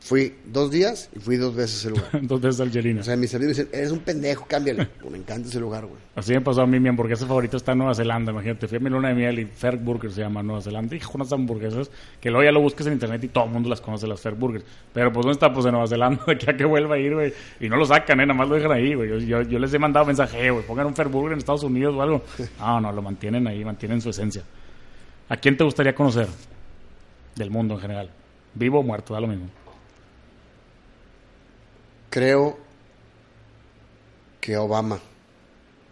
[0.00, 2.08] Fui dos días y fui dos veces ese lugar.
[2.22, 3.00] Dos veces al Yelina.
[3.00, 4.88] O sea, mis amigos dicen, eres un pendejo, cámbiale.
[5.10, 5.98] me encanta ese lugar, güey.
[6.14, 8.68] Así me pasó a mí, mi hamburguesa favorita está en Nueva Zelanda, imagínate.
[8.68, 10.94] Fui a mi luna de miel y Fair Burger se llama Nueva Zelanda.
[10.96, 13.80] Hijo, unas hamburguesas que luego ya lo busques en internet y todo el mundo las
[13.80, 14.64] conoce, las Fair Burgers.
[14.94, 15.52] Pero pues, ¿dónde está?
[15.52, 17.32] Pues en Nueva Zelanda, de aquí a que vuelva a ir, güey.
[17.60, 18.26] Y no lo sacan, ¿eh?
[18.26, 19.10] Nada más lo dejan ahí, güey.
[19.10, 21.64] Yo, yo, yo les he mandado mensaje, "Eh, güey, pongan un Fair Burger en Estados
[21.64, 22.22] Unidos o algo.
[22.60, 24.42] No, no, lo mantienen ahí, mantienen su esencia.
[25.28, 26.28] ¿A quién te gustaría conocer?
[27.36, 28.10] del mundo en general?
[28.54, 29.46] Vivo o muerto, da lo mismo.
[32.10, 32.58] Creo
[34.40, 34.98] que Obama.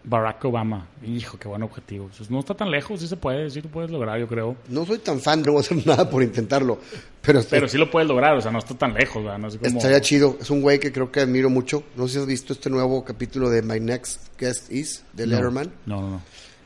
[0.09, 0.87] Barack Obama.
[1.05, 2.09] Hijo, qué buen objetivo.
[2.31, 4.57] No está tan lejos, sí se puede, sí lo puedes lograr, yo creo.
[4.69, 6.79] No soy tan fan, no voy a hacer nada por intentarlo.
[7.23, 9.25] Pero, Pero sí lo puedes lograr, o sea, no está tan lejos.
[9.39, 9.77] No sé cómo...
[9.77, 10.37] estaría chido.
[10.41, 11.83] Es un güey que creo que admiro mucho.
[11.97, 15.73] No sé si has visto este nuevo capítulo de My Next Guest Is, de Letterman.
[15.87, 16.21] No, no, no.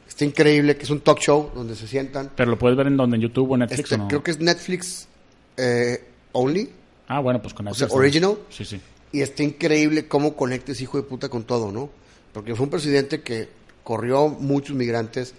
[0.07, 2.31] Está increíble, que es un talk show donde se sientan.
[2.37, 4.09] Pero lo puedes ver en donde, en YouTube o Netflix Este, o no.
[4.09, 5.09] Creo que es Netflix
[5.57, 6.71] eh, only.
[7.09, 7.89] Ah, bueno, pues con O Netflix.
[7.89, 8.37] sea, original.
[8.51, 8.79] Sí, sí.
[9.13, 11.91] Y está increíble cómo conecta ese hijo de puta con todo, ¿no?
[12.33, 13.49] Porque fue un presidente que
[13.83, 15.35] corrió muchos migrantes,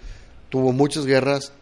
[0.50, 1.52] tuvo muchas guerras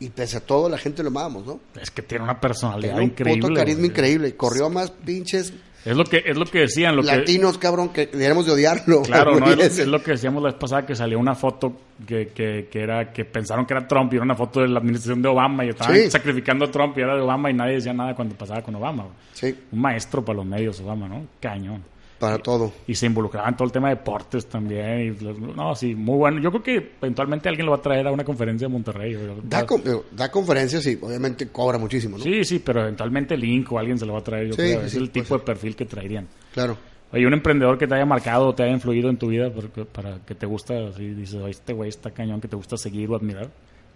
[0.00, 1.60] y pese a todo la gente lo amábamos, ¿no?
[1.80, 3.42] Es que tiene una personalidad Tiene un increíble.
[3.42, 3.90] puto carisma güey.
[3.90, 4.36] increíble.
[4.36, 5.52] Corrió más pinches
[5.88, 7.08] Es lo que, es lo que decían, lo que...
[7.16, 9.02] latinos, cabrón, que deberíamos de odiarlo.
[9.06, 9.46] Claro, ¿no?
[9.50, 9.82] Es lo, ese.
[9.82, 11.72] es lo que decíamos la vez pasada que salió una foto
[12.06, 14.80] que, que, que era que pensaron que era Trump y era una foto de la
[14.80, 16.10] administración de Obama y estaban Sí.
[16.10, 19.06] sacrificando a Trump y era de Obama y nadie decía nada cuando pasaba con Obama.
[19.32, 21.26] Sí, Un maestro para los medios Obama, ¿no?
[21.40, 21.82] Cañón.
[22.18, 22.72] Para todo.
[22.86, 25.16] Y se involucraba en todo el tema de deportes también.
[25.20, 25.24] Y
[25.56, 26.40] no, sí, muy bueno.
[26.40, 29.16] Yo creo que eventualmente alguien lo va a traer a una conferencia de Monterrey.
[29.44, 32.24] Da, con- da conferencias y obviamente cobra muchísimo, ¿no?
[32.24, 34.46] Sí, sí, pero eventualmente Link o alguien se lo va a traer.
[34.48, 34.80] Yo Sí, creo.
[34.80, 36.26] sí, Es el tipo de perfil que traerían.
[36.52, 36.76] Claro.
[37.12, 39.84] Oye, un emprendedor que te haya marcado o te haya influido en tu vida porque-
[39.84, 43.08] para que te gusta, así dices, "Oye, este güey está cañón, que te gusta seguir
[43.10, 43.48] o admirar.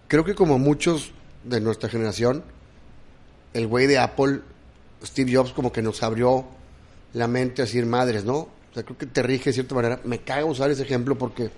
[0.08, 1.11] Creo que como muchos
[1.44, 2.42] de nuestra generación,
[3.52, 4.40] el güey de Apple,
[5.04, 6.46] Steve Jobs, como que nos abrió
[7.14, 8.37] la mente a decir madres, ¿no?
[8.37, 10.01] O sea, creo que te rige de cierta manera.
[10.05, 11.51] Me caga usar ese ejemplo porque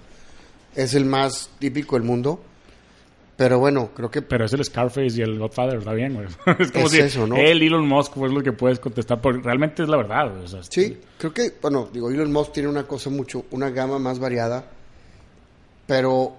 [0.75, 2.40] es el más típico del mundo.
[3.37, 6.27] Pero bueno, creo que Pero es el Scarface y el Godfather, está bien, güey.
[6.61, 7.37] Es como Es si eso, ¿no?
[7.37, 10.45] él, Elon Musk, pues lo que puedes contestar, porque realmente es la verdad, güey.
[10.45, 13.99] O sea, Sí, creo que, bueno, digo, Elon Musk tiene una cosa mucho, una gama
[13.99, 14.67] más variada,
[15.87, 16.37] pero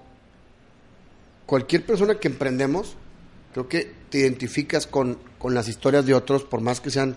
[1.44, 2.96] cualquier persona que emprendemos,
[3.52, 7.16] creo que te identificas con, con las historias de otros, por más que sean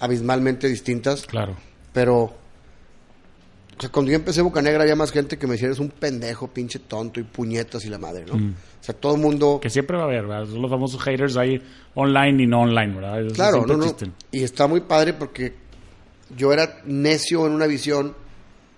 [0.00, 1.56] abismalmente distintas, Claro.
[1.92, 5.78] pero, o sea, cuando yo empecé Boca Negra había más gente que me decía, eres
[5.78, 8.34] un pendejo, pinche tonto y puñetas y la madre, ¿no?
[8.34, 9.58] O sea, todo el mundo...
[9.62, 10.46] Que siempre va a haber, ¿verdad?
[10.48, 11.60] Los famosos haters ahí
[11.94, 13.32] online y no online, ¿verdad?
[13.34, 13.84] Claro, no, no.
[13.84, 14.14] existen.
[14.32, 15.54] Y está muy padre porque
[16.36, 18.14] yo era necio en una visión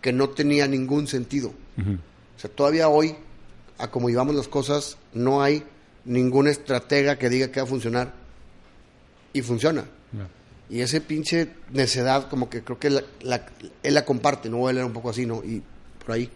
[0.00, 1.52] que no tenía ningún sentido.
[1.78, 3.14] O sea, todavía hoy,
[3.78, 5.62] a como llevamos las cosas, no hay
[6.04, 8.12] ninguna estratega que diga que va a funcionar.
[9.32, 9.84] Y funciona.
[10.70, 13.46] Y ese pinche necedad, como que creo que la- la-
[13.82, 14.68] él la comparte, ¿no?
[14.70, 15.42] Él era un poco así, ¿no?
[15.44, 15.62] Y
[16.04, 16.30] por ahí.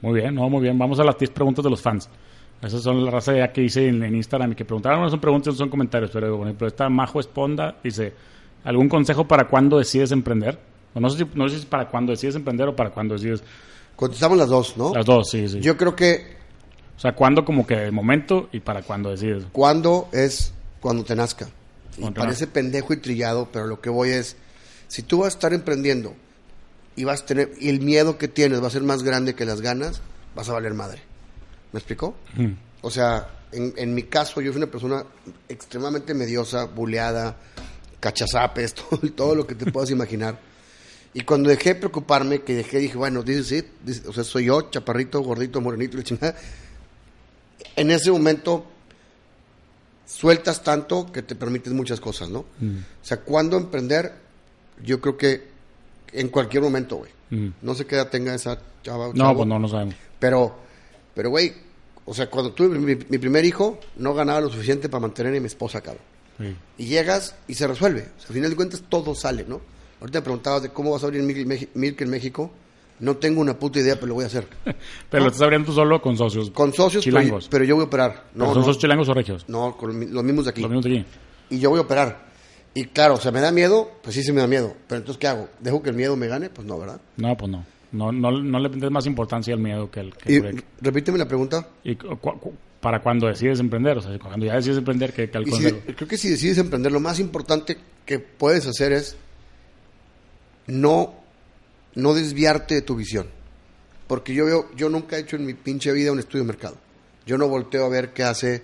[0.00, 0.78] Muy bien, no, muy bien.
[0.78, 2.08] Vamos a las 10 preguntas de los fans.
[2.62, 5.20] Esas son la raza ya que hice en, en Instagram y que preguntaron, no son
[5.20, 8.12] preguntas, no son comentarios, pero por ejemplo, esta Majo Esponda dice,
[8.62, 10.58] ¿algún consejo para cuando decides emprender?
[10.94, 13.14] O no sé si, no sé si es para cuando decides emprender o para cuando
[13.14, 13.42] decides...
[13.96, 14.94] Contestamos las dos, ¿no?
[14.94, 15.60] Las dos, sí, sí.
[15.60, 16.36] Yo creo que
[16.96, 19.44] O sea, cuando como que de momento y para cuando decides.
[19.50, 21.48] cuando es cuando te nazca.
[21.98, 24.36] Y parece pendejo y trillado, pero lo que voy es,
[24.88, 26.14] si tú vas a estar emprendiendo
[26.96, 29.44] y vas a tener, y el miedo que tienes va a ser más grande que
[29.44, 30.00] las ganas,
[30.34, 31.02] vas a valer madre.
[31.72, 32.14] ¿Me explicó?
[32.38, 32.54] Ujú.
[32.82, 35.04] O sea, en, en mi caso, yo fui una persona
[35.48, 37.36] extremadamente mediosa, buleada,
[38.00, 40.38] cachazapes, todo, todo lo que te puedas imaginar.
[41.14, 44.70] Y cuando dejé de preocuparme, que dejé, dije, bueno, it, this- o sea, soy yo,
[44.70, 46.34] chaparrito, gordito, morenito, la chingada.
[47.76, 48.66] En ese momento,
[50.12, 52.40] sueltas tanto que te permites muchas cosas, ¿no?
[52.40, 52.44] O
[53.04, 54.12] sea, cuando emprender,
[54.84, 55.48] yo creo que
[56.12, 57.10] en cualquier momento, güey.
[57.30, 57.54] Mm.
[57.62, 59.08] No sé qué edad tenga esa chava.
[59.08, 59.36] No, chavo.
[59.36, 59.94] pues no, no sabemos.
[60.18, 60.54] Pero,
[61.14, 61.54] pero, güey,
[62.04, 65.40] o sea, cuando tuve mi, mi primer hijo, no ganaba lo suficiente para mantener a
[65.40, 66.04] mi esposa, cabrón.
[66.38, 66.56] Sí.
[66.78, 68.02] Y llegas y se resuelve.
[68.02, 69.60] O sea, al final de cuentas, todo sale, ¿no?
[70.00, 72.50] Ahorita me preguntabas de cómo vas a abrir Milk en México.
[73.02, 74.46] No tengo una puta idea, pero lo voy a hacer.
[75.10, 76.50] Pero lo estás abriendo tú solo con socios.
[76.50, 77.48] Con socios, chilangos.
[77.50, 78.24] pero yo voy a operar.
[78.32, 79.44] ¿Pero No, ¿Son no, socios chilangos o regios?
[79.48, 80.62] no, con los mismos de aquí.
[80.62, 81.06] Los mismos de aquí.
[81.50, 82.26] Y yo voy a operar.
[82.74, 84.74] Y claro, o sea, me da miedo, pues sí, sí me da miedo.
[84.86, 85.48] Pero entonces, ¿qué hago?
[85.60, 86.48] ¿Dejo que el miedo me gane?
[86.48, 87.00] Pues no, ¿verdad?
[87.18, 87.66] No, pues no.
[87.92, 90.40] No, no, no le des más importancia al miedo que al que Y
[90.80, 91.68] repíteme la pregunta.
[91.84, 93.98] ¿Y cu- cu- para cuando decides emprender?
[93.98, 97.00] O sea, cuando ya decides emprender, ¿qué, qué si- creo que si decides emprender, lo
[97.00, 99.16] más importante que puedes hacer es
[100.66, 101.14] no,
[101.94, 103.28] no desviarte de tu visión.
[104.06, 106.76] Porque yo veo, yo nunca he hecho en mi pinche vida un estudio de mercado.
[107.24, 108.62] Yo no volteo a ver qué hace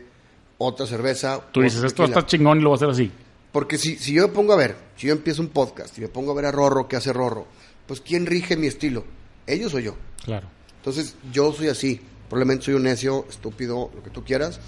[0.59, 1.41] otra cerveza.
[1.53, 3.13] Tú dices, esto está chingón y lo voy a hacer así.
[3.53, 6.09] Porque si, si yo me pongo a ver, si yo empiezo un podcast y me
[6.09, 7.47] pongo a ver a Rorro, qué hace Rorro,
[7.87, 9.05] pues ¿quién rige mi estilo?
[9.47, 9.97] ¿Ellos o yo?
[10.25, 10.49] Claro.
[10.77, 12.01] Entonces, yo soy así.
[12.29, 14.61] Probablemente soy un necio, estúpido, lo que tú quieras.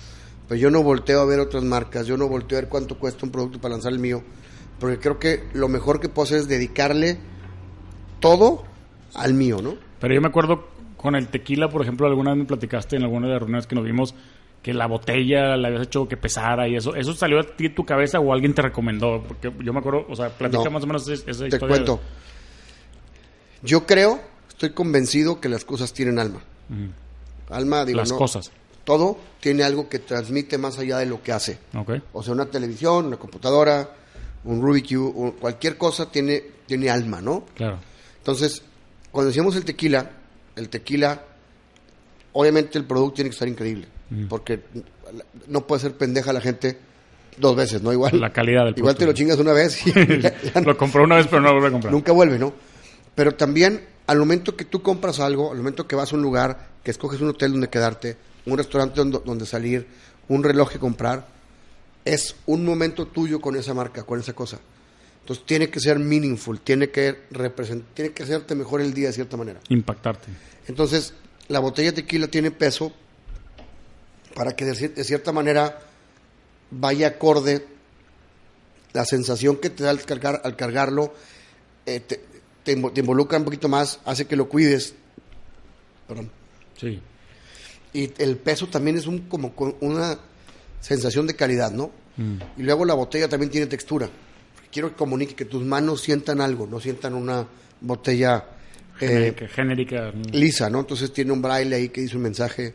[0.49, 2.07] Pero yo no volteo a ver otras marcas.
[2.07, 4.23] Yo no volteo a ver cuánto cuesta un producto para lanzar el mío.
[4.79, 7.19] Porque creo que lo mejor que puedo hacer es dedicarle
[8.21, 8.63] todo
[9.15, 9.75] al mío, ¿no?
[10.01, 13.27] Pero yo me acuerdo con el tequila, por ejemplo, alguna vez me platicaste en alguna
[13.27, 14.15] de las reuniones que nos vimos
[14.63, 16.95] que la botella la habías hecho que pesara y eso.
[16.95, 19.23] ¿Eso salió a ti de tu cabeza o alguien te recomendó?
[19.27, 20.71] Porque yo me acuerdo, o sea, platica No.
[20.71, 21.69] más o menos esa esa Te historia.
[21.77, 22.01] cuento.
[23.63, 26.41] Yo creo, estoy convencido que las cosas tienen alma.
[27.51, 28.51] Alma, digo, Las no, cosas.
[28.85, 31.59] Todo tiene algo que transmite más allá de lo que hace.
[31.75, 31.93] Ok.
[32.13, 33.91] O sea, una televisión, una computadora,
[34.45, 37.45] un Rubik Cube, cualquier cosa tiene, tiene alma, ¿no?
[37.55, 37.79] Claro.
[38.21, 38.63] Entonces,
[39.11, 40.11] cuando decíamos el tequila,
[40.57, 41.23] el tequila,
[42.33, 43.89] obviamente el producto tiene que estar increíble,
[44.29, 44.61] porque
[45.49, 46.79] no puede ser pendeja la gente
[47.39, 47.93] dos veces, ¿no?
[47.93, 51.05] Igual, La calidad del igual te lo chingas una vez y ya- ya Lo compró
[51.05, 51.93] una vez, pero no lo vuelve a comprar.
[51.93, 52.53] nunca vuelve, ¿no?
[53.15, 56.69] Pero también al momento que tú compras algo, al momento que vas a un lugar,
[56.85, 59.87] que escoges un hotel donde quedarte, un restaurante donde, donde salir,
[60.29, 61.27] un reloj que comprar,
[62.05, 64.59] es un momento tuyo con esa marca, con esa cosa.
[65.21, 69.13] Entonces tiene que ser meaningful, tiene que represent- tiene que hacerte mejor el día de
[69.13, 69.61] cierta manera.
[69.69, 70.29] Impactarte.
[70.67, 71.15] Entonces,
[71.49, 72.93] la botella de tequila tiene peso
[74.35, 75.79] para que de, cier- de cierta manera
[76.71, 77.67] vaya acorde
[78.93, 81.15] la sensación que te da al, cargar, al cargarlo,
[81.87, 82.21] eh, te,
[82.65, 84.95] te invo- te involucra un poquito más, hace que lo cuides.
[86.09, 86.31] Perdón.
[86.77, 87.01] Sí.
[87.93, 90.19] Y el peso también es un, como con una
[90.81, 91.91] sensación de calidad, ¿no?
[92.59, 94.09] Y luego la botella también tiene textura.
[94.73, 97.47] Quiero que comunique que tus manos sientan algo, no sientan una
[97.81, 98.45] botella
[99.01, 99.49] eh, Genérica.
[99.49, 100.13] genérica.
[100.33, 100.81] lisa, ¿no?
[100.81, 102.75] Entonces tiene un braille ahí que dice un mensaje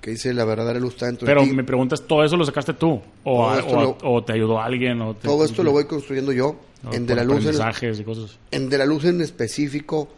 [0.00, 3.00] que dice la verdadera luz está dentro Pero me preguntas, ¿todo eso lo sacaste tú?
[3.24, 5.00] ¿O, Todo a- esto o a- lo- o te ayudó alguien?
[5.02, 6.56] O te- Todo esto lo voy construyendo yo.
[6.92, 7.54] en De la Luz en,
[8.00, 8.38] y cosas.
[8.52, 10.08] en De la Luz en específico,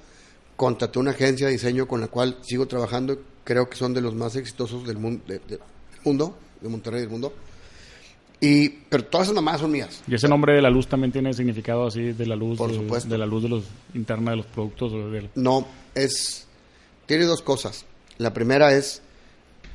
[0.56, 3.18] contraté una agencia de diseño con la cual sigo trabajando.
[3.44, 5.60] Creo que son de los más exitosos del mundo, de- de- del
[6.04, 7.32] mundo, de Monterrey del mundo.
[8.40, 10.02] Y, pero todas esas mamadas son mías.
[10.08, 12.56] ¿Y ese nombre de la luz también tiene significado así de la luz?
[12.56, 13.08] Por de, supuesto.
[13.10, 14.92] De la luz de los interna de los productos.
[14.92, 16.46] o del- No, es.
[17.06, 17.84] Tiene dos cosas.
[18.18, 19.02] La primera es.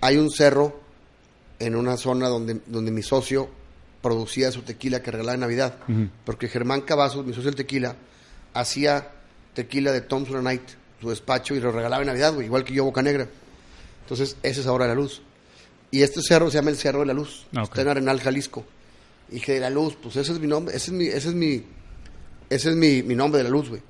[0.01, 0.80] Hay un cerro
[1.60, 3.49] en una zona donde, donde mi socio
[4.01, 5.78] producía su tequila que regalaba en Navidad.
[6.25, 7.95] Porque Germán Cavazos, mi socio del tequila,
[8.54, 9.12] hacía
[9.54, 10.62] tequila de Thompson Night,
[11.01, 13.28] su despacho, y lo regalaba en Navidad, güey, igual que yo, Boca Negra.
[14.01, 15.21] Entonces, ese es ahora la luz.
[15.91, 17.45] Y este cerro se llama el Cerro de la Luz.
[17.55, 17.69] Ah, ok.
[17.69, 18.65] Está en Arenal, Jalisco.
[19.29, 21.33] Y dije, de la luz, pues ese es mi nombre, ese es mi, ese es
[21.33, 21.63] mi,
[22.49, 23.81] ese es mi, mi nombre de la luz, güey.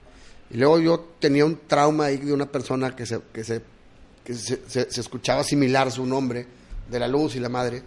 [0.52, 3.62] Y luego yo tenía un trauma ahí de una persona que se, que se,
[4.24, 6.46] que se, se- se escuchaba similar su nombre,
[6.90, 7.82] de la luz y la madre.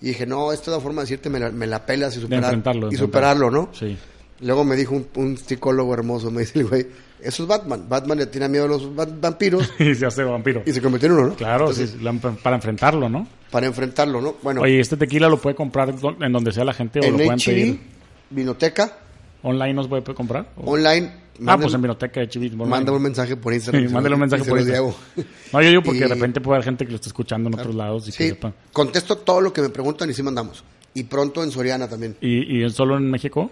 [0.00, 2.20] Y dije, no, esta es la forma de decirte, me la, me la pelas y,
[2.20, 3.70] superar- enfrentarlo, de y superarlo, ¿no?
[3.72, 3.96] Sí.
[4.40, 6.86] Luego me dijo un, un psicólogo hermoso, me dice el güey,
[7.24, 7.86] eso es Batman.
[7.88, 10.62] Batman le tiene miedo a los va- vampiros y se hace vampiro.
[10.66, 11.34] y se convirtió en uno, ¿no?
[11.34, 13.26] Claro, Entonces, sí, para enfrentarlo, ¿no?
[13.50, 14.34] Para enfrentarlo, ¿no?
[14.42, 17.16] Bueno, Oye, ¿este tequila lo puede comprar en donde sea la gente o en lo
[17.18, 17.80] pueden pedir?
[18.30, 18.98] Vinoteca,
[19.42, 20.48] ¿Online nos puede comprar?
[20.56, 22.56] O- online, ah, manda, pues en Vinoteca de online.
[22.66, 23.86] manda un mensaje por Instagram.
[23.86, 24.92] Sí, mándale un mensaje por Instagram.
[25.52, 27.74] No, yo digo porque de repente puede haber gente que lo está escuchando en otros
[27.74, 28.52] lados y que Sí, sepa.
[28.72, 30.64] contesto todo lo que me preguntan y sí mandamos.
[30.94, 32.16] Y pronto en Soriana también.
[32.20, 33.50] ¿Y, y solo en México?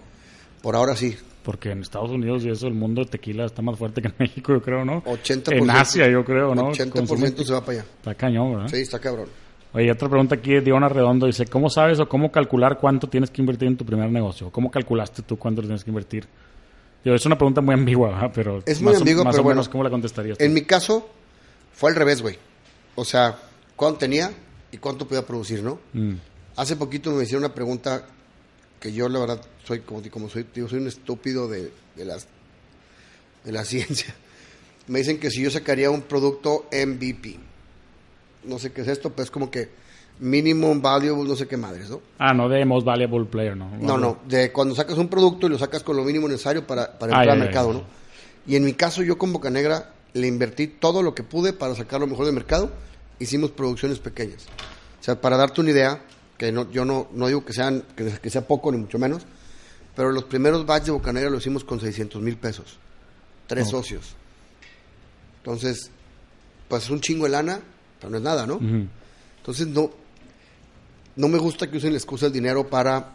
[0.61, 1.15] Por ahora sí.
[1.43, 4.15] Porque en Estados Unidos y eso, el mundo de tequila está más fuerte que en
[4.19, 5.03] México, yo creo, ¿no?
[5.03, 5.51] 80%.
[5.61, 6.71] En Asia, yo creo, ¿no?
[6.71, 7.85] 80% Consumen- se va para allá.
[7.97, 8.67] Está cañón, ¿verdad?
[8.69, 9.27] Sí, está cabrón.
[9.73, 11.25] Oye, otra pregunta aquí de Diona Redondo.
[11.25, 14.51] Dice, ¿cómo sabes o cómo calcular cuánto tienes que invertir en tu primer negocio?
[14.51, 16.27] ¿Cómo calculaste tú cuánto tienes que invertir?
[17.03, 18.31] Digo, es una pregunta muy ambigua, ¿verdad?
[18.33, 19.71] pero Es muy más o- ambigua, más pero o menos, bueno.
[19.71, 20.37] ¿cómo la contestarías?
[20.37, 20.43] tú?
[20.43, 21.09] En mi caso,
[21.73, 22.37] fue al revés, güey.
[22.95, 23.35] O sea,
[23.75, 24.31] cuánto tenía
[24.71, 25.79] y cuánto podía producir, ¿no?
[25.93, 26.13] Mm,
[26.55, 28.05] Hace poquito me hicieron una pregunta
[28.83, 32.27] que yo, la verdad, soy como, como soy, digo, soy un estúpido de, de, las,
[33.45, 34.13] de la ciencia.
[34.87, 37.39] Me dicen que si yo sacaría un producto MVP,
[38.43, 39.69] no sé qué es esto, pero es como que
[40.19, 42.01] minimum valuable, no sé qué madres, ¿no?
[42.19, 43.69] Ah, no de Most Valuable Player, ¿no?
[43.79, 46.99] No, no, de cuando sacas un producto y lo sacas con lo mínimo necesario para,
[46.99, 47.79] para entrar ya, al ya, mercado, ya.
[47.79, 47.85] ¿no?
[48.45, 51.73] Y en mi caso, yo con Boca Negra le invertí todo lo que pude para
[51.73, 52.69] sacar lo mejor del mercado.
[53.17, 54.45] Hicimos producciones pequeñas.
[54.99, 56.01] O sea, para darte una idea,
[56.37, 59.25] que no, yo no, no digo que, sean, que, que sea poco, ni mucho menos,
[59.95, 62.77] pero los primeros batches de Boca Negra lo hicimos con 600 mil pesos.
[63.47, 64.15] Tres socios.
[65.37, 65.91] Entonces,
[66.67, 67.59] pues es un chingo de lana,
[67.99, 68.59] pero no es nada, ¿no?
[69.37, 69.91] Entonces, no,
[71.15, 73.09] no me gusta que usen la excusa del dinero para,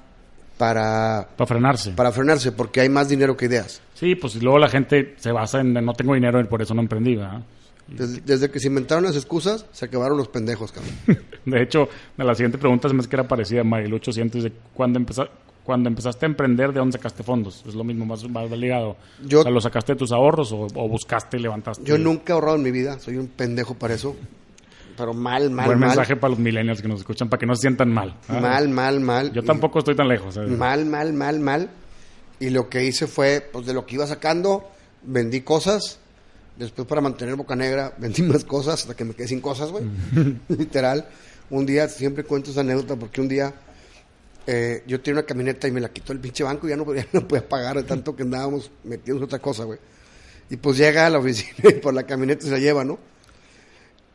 [0.56, 1.90] para, Para frenarse.
[1.92, 3.80] para frenarse, porque hay más dinero que ideas.
[3.94, 6.82] Sí, pues luego la gente se basa en no tengo dinero y por eso no
[6.82, 7.42] emprendí, ¿verdad?
[7.88, 10.92] Desde, desde que se inventaron las excusas, se acabaron los pendejos, cabrón.
[11.46, 11.88] De hecho,
[12.18, 15.28] la siguiente pregunta se me hace que era parecida a Marilu 800 de cuando, empeza-
[15.64, 17.64] cuando empezaste a emprender, ¿de dónde sacaste fondos?
[17.66, 18.96] Es lo mismo, más, más ligado.
[19.24, 21.82] Yo- o sea, ¿lo sacaste de tus ahorros o, o buscaste y levantaste?
[21.84, 24.14] Yo nunca he ahorrado en mi vida, soy un pendejo para eso.
[24.96, 25.88] Pero mal, mal, Buen mal.
[25.90, 28.16] mensaje para los millennials que nos escuchan, para que no se sientan mal.
[28.28, 29.32] Mal, mal, mal.
[29.32, 30.34] Yo tampoco estoy tan lejos.
[30.34, 30.50] ¿sabes?
[30.50, 31.70] Mal, mal, mal, mal.
[32.40, 34.68] Y lo que hice fue, pues de lo que iba sacando,
[35.04, 36.00] vendí cosas.
[36.58, 39.84] Después para mantener Boca Negra, vendí más cosas hasta que me quedé sin cosas, güey.
[40.48, 41.08] Literal.
[41.50, 43.54] Un día, siempre cuento esa anécdota porque un día
[44.46, 46.84] eh, yo tenía una camioneta y me la quitó el pinche banco y ya no,
[46.84, 49.78] podía, no podía pagar de tanto que andábamos metidos en otra cosa, güey.
[50.50, 52.98] Y pues llega a la oficina y por la camioneta se la lleva, ¿no?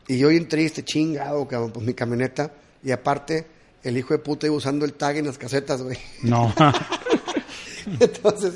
[0.06, 2.52] Y yo bien triste, chingado, cabrón, pues mi camioneta.
[2.82, 3.46] Y aparte,
[3.82, 5.96] el hijo de puta iba usando el tag en las casetas, güey.
[6.22, 6.52] No.
[8.00, 8.54] Entonces,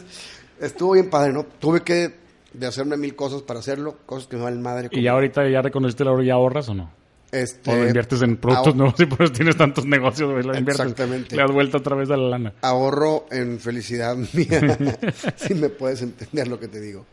[0.61, 1.45] estuvo bien padre, ¿no?
[1.45, 2.28] Tuve que
[2.59, 4.88] de hacerme mil cosas para hacerlo, cosas que me valen madre.
[4.92, 6.90] ¿Y ya ahorita ya reconociste la hora ya ahorras o no?
[7.30, 10.42] Este, O lo inviertes en productos nuevos y por eso tienes tantos negocios, güey.
[10.44, 10.80] Lo inviertes.
[10.86, 11.36] Exactamente.
[11.36, 12.52] Le das vuelta otra vez a la lana.
[12.62, 14.78] ahorro en felicidad mía,
[15.36, 17.04] si me puedes entender lo que te digo.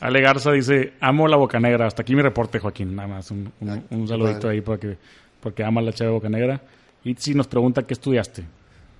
[0.00, 1.86] Ale Garza dice, amo la Boca Negra.
[1.86, 2.94] Hasta aquí mi reporte, Joaquín.
[2.94, 4.98] Nada más un, un- un saludito ahí porque,
[5.40, 6.60] porque ama la chava de Boca Negra.
[7.04, 8.44] Itzi nos pregunta qué estudiaste.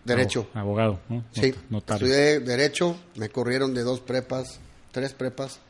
[0.04, 0.48] Derecho.
[0.54, 1.24] Abo- Abogado, ¿no?
[1.32, 2.06] Sí, Not- Notario.
[2.06, 4.60] estudié Derecho, me corrieron de dos prepas,
[4.92, 5.60] tres prepas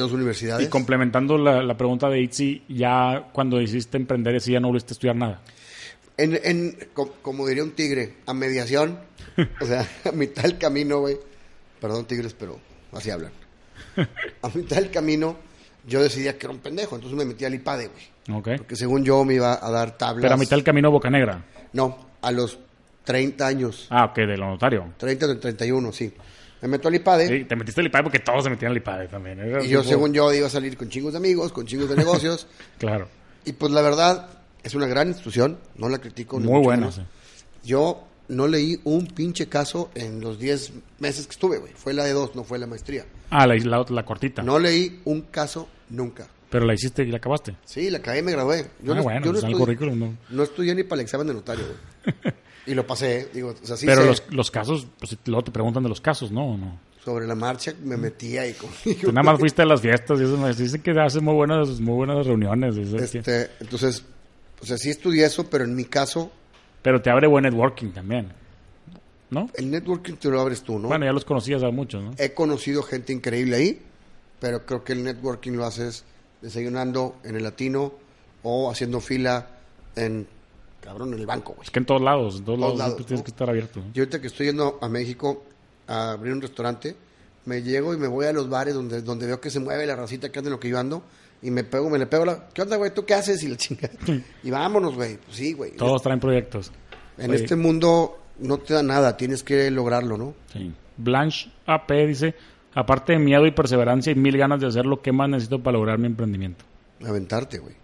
[0.00, 0.66] y dos universidades.
[0.66, 4.92] Y complementando la, la pregunta de Itzi, ya cuando decidiste emprender, sí ya no volviste
[4.92, 5.40] a estudiar nada.
[6.18, 8.98] En, en, co- como diría un tigre, a mediación,
[9.60, 11.16] o sea, a mitad del camino, güey.
[11.80, 12.58] Perdón, tigres, pero
[12.92, 13.32] así hablan.
[14.42, 15.36] A mitad del camino,
[15.86, 18.38] yo decidía que era un pendejo, entonces me metí al IPADE, güey.
[18.38, 18.48] Ok.
[18.58, 20.22] Porque según yo me iba a dar tablas.
[20.22, 21.44] Pero a mitad del camino Boca Negra.
[21.74, 22.58] No, a los
[23.04, 23.86] 30 años.
[23.90, 24.94] Ah, ok, de lo notario.
[24.96, 26.12] 30 o 31, sí.
[26.66, 27.28] Me meto al IPADE.
[27.28, 29.38] Sí, te metiste al IPADE porque todos se metían al IPADE también.
[29.40, 31.88] Era Y yo, tipo- según yo, iba a salir con chingos de amigos, con chingos
[31.88, 32.46] de negocios.
[32.78, 33.08] Claro.
[33.44, 34.28] y pues la verdad,
[34.62, 36.40] es una gran institución, no la critico.
[36.40, 36.90] ni Muy buena.
[36.90, 37.02] sí.
[37.64, 41.72] Yo no leí un pinche caso en los 10 meses que estuve, güey.
[41.74, 43.04] Fue la de dos, no fue la maestría.
[43.30, 44.42] Ah, la, la, la cortita.
[44.42, 46.26] No leí un caso nunca.
[46.50, 47.56] Pero la hiciste y la acabaste.
[47.64, 48.66] Sí, la acabé y me gradué.
[48.82, 50.16] Yo ah, no, bueno, yo no pues el estudié- currículum no.
[50.30, 52.34] no estudié ni para el examen de notario, güey.
[52.66, 55.50] y lo pasé, digo, o sea, sí Pero sé, los, los casos, pues luego te
[55.52, 56.52] preguntan de los casos, ¿no?
[56.52, 56.78] ¿O no?
[57.06, 58.68] sobre la marcha me metía y con...
[59.00, 61.78] Tú nada más fuiste a las fiestas y eso me dicen que haces muy buenas,
[61.78, 62.76] muy buenas reuniones.
[62.76, 64.04] eso es que- Este, entonces,
[64.60, 66.32] o sea, sí estudié eso, pero en mi caso,
[66.82, 68.32] Pero te abre buen networking también.
[69.30, 69.50] ¿No?
[69.54, 70.86] el networking te lo abres tú, ¿no?
[70.88, 72.12] Bueno, ya los conocías a muchos, ¿no?
[72.18, 73.82] He conocido gente increíble ahí,
[74.40, 76.04] pero creo que el networking lo haces
[76.42, 77.92] desayunando en el latino
[78.42, 79.48] o haciendo fila
[79.96, 80.26] en,
[80.86, 81.64] cabrón, en el banco, güey.
[81.64, 83.80] Es que en todos lados, en todos, lados, tienes que estar abierto.
[83.80, 83.92] ¿no?
[83.92, 85.44] Yo ahorita que estoy yendo a México
[85.88, 86.96] a abrir un restaurante,
[87.44, 89.96] me llego y me voy a los bares donde, donde veo que se mueve la
[89.96, 91.02] racita que anda en lo que yo ando
[91.42, 92.48] y me pego, me le pego la...
[92.54, 92.94] ¿Qué onda, güey?
[92.94, 93.42] ¿Tú qué haces?
[93.42, 93.90] Y la chinga.
[94.42, 95.16] Y vámonos, güey.
[95.16, 95.72] Pues sí, güey.
[95.72, 96.70] Todos traen proyectos.
[97.18, 100.34] En Oye, este mundo no te da nada, tienes que lograrlo, ¿no?
[100.52, 100.72] sí.
[100.98, 102.34] Blanche AP dice,
[102.74, 105.98] aparte de miedo y perseverancia y mil ganas de hacerlo, ¿qué más necesito para lograr
[105.98, 106.64] mi emprendimiento?
[107.04, 107.74] Aventarte, güey.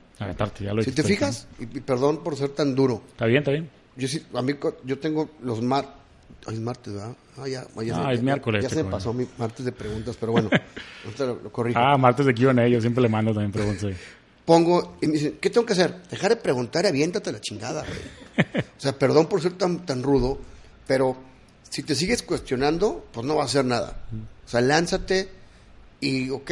[0.74, 3.02] Lo Si te fijas, y, y perdón por ser tan duro.
[3.12, 3.70] Está bien, está bien.
[3.96, 4.54] yo sí, a mí,
[4.84, 6.00] yo tengo los mar...
[6.48, 7.14] Es martes, ¿verdad?
[7.36, 10.16] Ah, ya, ya Ah, se- es miércoles, Ya se me pasó mi martes de preguntas,
[10.18, 10.50] pero bueno,
[11.18, 11.78] lo, lo corrijo.
[11.78, 13.92] Ah, martes de Q&A, yo siempre le mando también preguntas.
[14.44, 16.02] pongo y me dicen, ¿qué tengo que hacer?
[16.10, 18.56] Dejar de preguntar y aviéntate la chingada, güey.
[18.76, 20.40] O sea, perdón por ser tan, tan rudo,
[20.88, 21.16] pero
[21.70, 24.02] si te sigues cuestionando, pues no va a hacer nada.
[24.44, 25.28] O sea, lánzate
[26.00, 26.50] y, ok,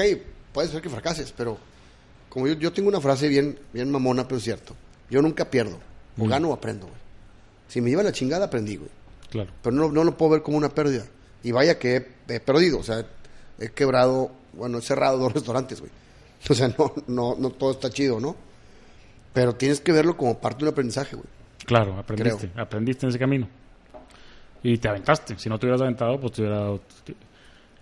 [0.53, 1.59] puede ser que fracases, pero
[2.31, 4.75] como yo, yo tengo una frase bien, bien mamona, pero es cierto.
[5.11, 5.79] Yo nunca pierdo.
[6.19, 6.99] O gano o aprendo, güey.
[7.69, 8.91] Si me lleva la chingada, aprendí, güey.
[9.31, 9.51] Claro.
[9.63, 11.05] Pero no, no lo puedo ver como una pérdida.
[11.43, 13.05] Y vaya que he, he perdido, o sea,
[13.59, 15.93] he quebrado, bueno, he cerrado dos restaurantes, güey.
[16.49, 18.35] O sea, no, no, no todo está chido, ¿no?
[19.33, 21.29] Pero tienes que verlo como parte de un aprendizaje, güey.
[21.67, 22.51] Claro, aprendiste.
[22.57, 23.49] Aprendiste en ese camino.
[24.63, 25.39] Y te aventaste.
[25.39, 26.81] Si no te hubieras aventado, pues te hubiera dado...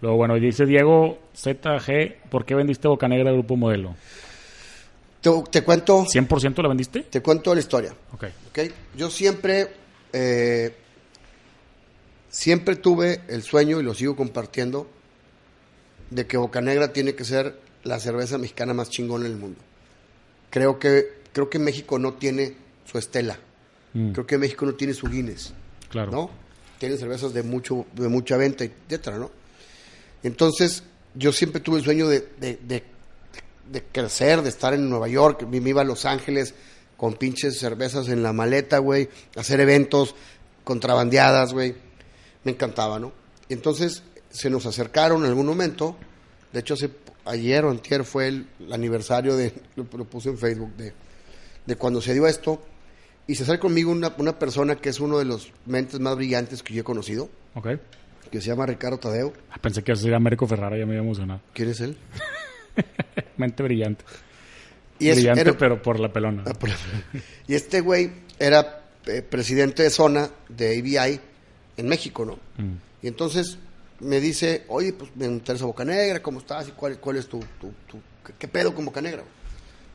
[0.00, 3.94] Luego, bueno, dice Diego ZG, ¿por qué vendiste Boca Negra Grupo Modelo?
[5.20, 7.02] Te, te cuento, ¿100% la vendiste?
[7.02, 8.24] te cuento la historia, Ok.
[8.50, 8.58] ¿ok?
[8.96, 9.68] Yo siempre,
[10.12, 10.74] eh,
[12.30, 14.88] siempre tuve el sueño, y lo sigo compartiendo,
[16.10, 19.58] de que Boca Negra tiene que ser la cerveza mexicana más chingona del mundo.
[20.50, 22.56] Creo que, creo que México no tiene
[22.90, 23.38] su estela.
[23.94, 25.52] Mm, Creo que México no tiene su Guinness.
[25.88, 26.10] claro.
[26.12, 26.30] ¿no?
[26.78, 29.30] Tienen cervezas de mucho de mucha venta, etcétera, ¿no?
[30.22, 32.84] Entonces, yo siempre tuve el sueño de, de, de-
[33.70, 36.54] de crecer, de estar en Nueva York, me iba a Los Ángeles
[36.96, 40.14] con pinches cervezas en la maleta, güey, hacer eventos
[40.64, 41.74] contrabandeadas, güey.
[42.44, 43.12] Me encantaba, ¿no?
[43.48, 45.96] Y entonces se nos acercaron en algún momento,
[46.52, 46.90] de hecho hace
[47.24, 50.92] ayer o antier fue el, el aniversario de, lo, lo puse en Facebook, de,
[51.66, 52.62] de cuando se dio esto,
[53.26, 56.62] y se acerca conmigo una, una persona que es uno de los mentes más brillantes
[56.62, 57.68] que yo he conocido, Ok.
[58.30, 59.32] que se llama Ricardo Tadeo.
[59.50, 61.40] Ah, pensé que era Américo Ferrara, ya me había emocionado.
[61.52, 61.96] ¿Quién es él?
[63.38, 64.04] Mente brillante.
[64.98, 66.44] Y es- brillante, era- pero por la pelona.
[66.46, 66.76] Ah, por la-
[67.46, 71.20] Y este güey era eh, presidente de zona de ABI
[71.78, 72.34] en México, ¿no?
[72.62, 72.74] Mm.
[73.02, 73.56] Y entonces
[74.00, 76.68] me dice, oye, pues me interesa Boca Negra, ¿cómo estás?
[76.68, 79.22] ¿Y cuál, cuál es tu, tu, tu- qué, qué pedo con Boca Negra?
[79.22, 79.32] güey?"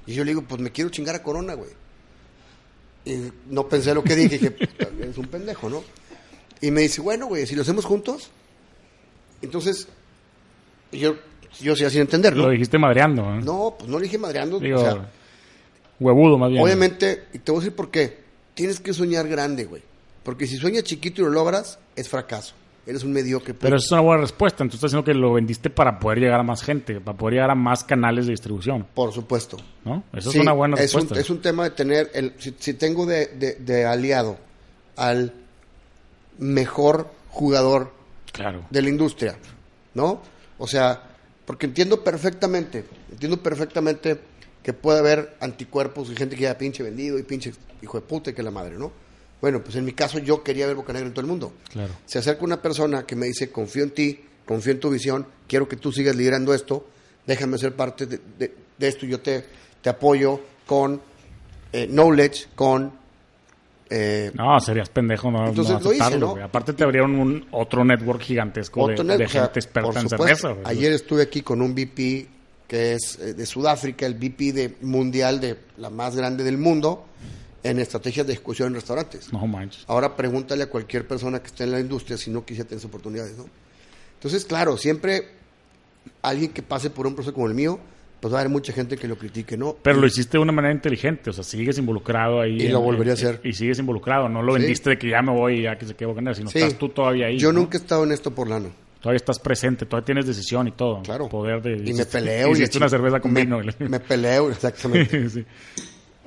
[0.08, 1.70] Y yo le digo, pues me quiero chingar a Corona, güey.
[3.06, 5.84] Y no pensé lo que dije, dije, "Puta, eres un pendejo, ¿no?
[6.62, 8.32] Y me dice, bueno, güey, si lo hacemos juntos.
[9.42, 9.88] Entonces,
[10.92, 11.16] yo,
[11.62, 13.24] yo sí sin entender, Lo dijiste madreando.
[13.36, 13.42] ¿eh?
[13.44, 14.60] No, pues no le dije madreando.
[14.60, 15.10] Digo, o sea,
[16.00, 16.64] huevudo más bien.
[16.64, 18.24] obviamente, y te voy a decir por qué.
[18.54, 19.82] Tienes que soñar grande, güey.
[20.24, 22.54] Porque si sueñas chiquito y lo logras, es fracaso.
[22.86, 23.54] Eres un mediocre.
[23.54, 24.64] Pero esa es una buena respuesta.
[24.64, 27.50] Entonces estás diciendo que lo vendiste para poder llegar a más gente, para poder llegar
[27.52, 29.58] a más canales de distribución, Por supuesto.
[29.86, 30.04] ¿no?
[30.14, 31.22] Esa Sí, es una buena es un, respuesta.
[31.22, 34.38] es un tema de tener, el, si, si tengo de, de- de aliado
[34.98, 35.34] al
[36.38, 37.92] mejor jugador
[38.32, 38.66] Claro.
[38.70, 39.38] de la industria,
[39.94, 40.22] ¿no?
[40.58, 41.04] O sea,
[41.46, 44.18] porque entiendo perfectamente, entiendo perfectamente
[44.64, 48.30] que puede haber anticuerpos y gente que ya pinche vendido y pinche hijo de puta
[48.30, 48.92] y que la madre, ¿no?
[49.42, 51.52] Bueno, pues en mi caso yo quería ver Bocanegra en todo el mundo.
[51.70, 51.94] Claro.
[52.06, 55.68] Se acerca una persona que me dice, confío en ti, confío en tu visión, quiero
[55.68, 56.88] que tú sigas liderando esto,
[57.28, 59.44] déjame ser parte de, de- de esto, yo te,
[59.82, 61.02] te apoyo con
[61.74, 63.03] eh, knowledge, con...
[63.90, 66.36] eh, No, serías pendejo no, Entonces no lo hice, ¿no?
[66.44, 69.90] Aparte te abrieron un otro network gigantesco de, otro de net- o sea, gente experta
[69.90, 70.70] por en supuesto, cerveza.
[70.70, 72.28] Ayer estuve aquí con un VP
[72.68, 77.06] que es eh, de Sudáfrica, el VP de mundial de la más grande del mundo
[77.62, 79.32] en estrategias de ejecución en restaurantes.
[79.32, 79.84] No manches.
[79.88, 82.90] Ahora pregúntale a cualquier persona que esté en la industria si no quisiera tener esas
[82.90, 83.46] oportunidades, ¿no?
[84.16, 85.30] Entonces, claro, siempre
[86.22, 87.80] alguien que pase por un proceso como el mío,
[88.24, 89.76] pues va a haber mucha gente que lo critique, ¿no?
[89.82, 92.56] Pero lo hiciste de una manera inteligente, o sea, sigues involucrado ahí.
[92.62, 93.42] Y lo volvería a hacer.
[93.44, 94.62] Y sigues involucrado, no lo Sí.
[94.62, 96.60] vendiste de que ya me voy y ya que se quede Bocanegra, sino Sí.
[96.60, 97.38] estás tú todavía ahí.
[97.38, 97.60] Yo ¿no?
[97.60, 98.72] nunca he estado en esto por lano.
[99.02, 101.02] Todavía estás presente, todavía tienes decisión y todo.
[101.04, 101.28] Claro.
[101.28, 101.74] Poder de...
[101.86, 102.48] Y me peleo.
[102.48, 103.60] y Hiciste una cerveza con me, vino.
[103.80, 105.30] Me peleo, exactamente.
[105.30, 105.46] Sí.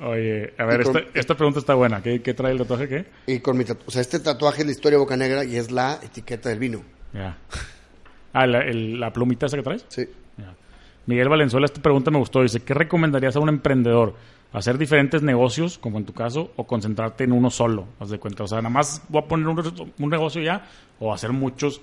[0.03, 2.03] Oye, a ver, con- esta, esta pregunta está buena.
[2.03, 2.87] ¿Qué, qué trae el tatuaje?
[2.89, 3.07] ¿Qué?
[3.27, 5.57] y con mi tatu- o sea, este tatuaje es la historia de Boca Negra y
[5.57, 6.83] es la etiqueta del vino.
[7.15, 7.39] Ya.
[8.35, 9.87] Ah, la, el- la plumita esa que traes.
[9.89, 10.07] Sí.
[10.37, 10.55] Ya.
[11.07, 12.43] Miguel Valenzuela, esta pregunta me gustó.
[12.43, 14.15] Dice, ¿qué recomendarías a un emprendedor?
[14.53, 17.87] ¿Hacer diferentes negocios, como en tu caso, o concentrarte en uno solo?
[18.01, 18.45] Haz de cuenta.
[18.45, 20.67] O sea, nada más voy a poner un, un negocio ya,
[20.99, 21.81] o hacer muchos.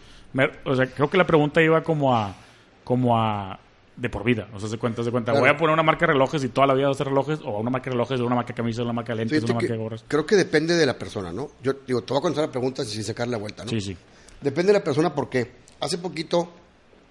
[0.66, 2.36] O sea, creo que la pregunta iba como a,
[2.84, 3.60] como a
[3.96, 4.48] de por vida.
[4.54, 5.32] O sea, se cuenta, se cuenta.
[5.32, 5.46] Claro.
[5.46, 7.40] Voy a poner una marca de relojes y toda la vida voy a hacer relojes,
[7.44, 9.52] o una marca de relojes, o una marca de camisas, una marca de lentes, Fíjate
[9.52, 10.06] una marca que de gorras.
[10.08, 11.50] creo que depende de la persona, ¿no?
[11.62, 13.70] Yo digo, te voy a contestar la pregunta sin sacar la vuelta, ¿no?
[13.70, 13.96] Sí, sí.
[14.42, 16.50] Depende de la persona porque hace poquito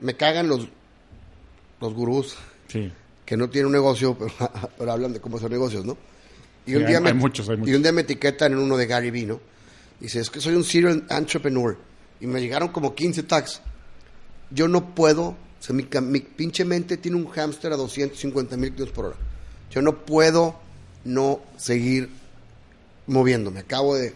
[0.00, 0.66] me cagan los,
[1.82, 2.36] los gurús
[2.68, 2.90] Sí.
[3.26, 4.32] que no tienen un negocio, pero,
[4.78, 5.96] pero hablan de cómo hacer negocios, ¿no?
[6.66, 7.72] Y Sí, un, día hay- me, hay muchos, hay muchos.
[7.72, 9.40] y un día me etiquetan en uno de Gary Vee, ¿no?
[10.00, 11.76] Dice, es que soy un serial entrepreneur.
[12.20, 13.60] Y me llegaron como 15 tags.
[14.50, 18.70] Yo no puedo, o sea, mi, mi pinche mente tiene un hámster a 250 mil
[18.72, 19.16] kilómetros por hora.
[19.70, 20.56] Yo no puedo
[21.04, 22.10] no seguir
[23.06, 23.60] moviéndome.
[23.60, 24.14] Acabo de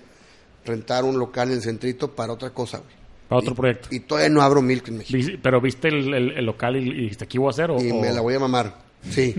[0.65, 2.95] rentar un local en el centrito para otra cosa, güey.
[3.29, 3.89] Para otro Y- proyecto.
[3.91, 5.39] Y todavía no abro Milk en México.
[5.43, 7.93] Pero viste el, el- el local y, y dijiste, aquí voy a hacer, o, Y
[7.93, 8.85] me la voy a mamar.
[9.11, 9.35] Sí.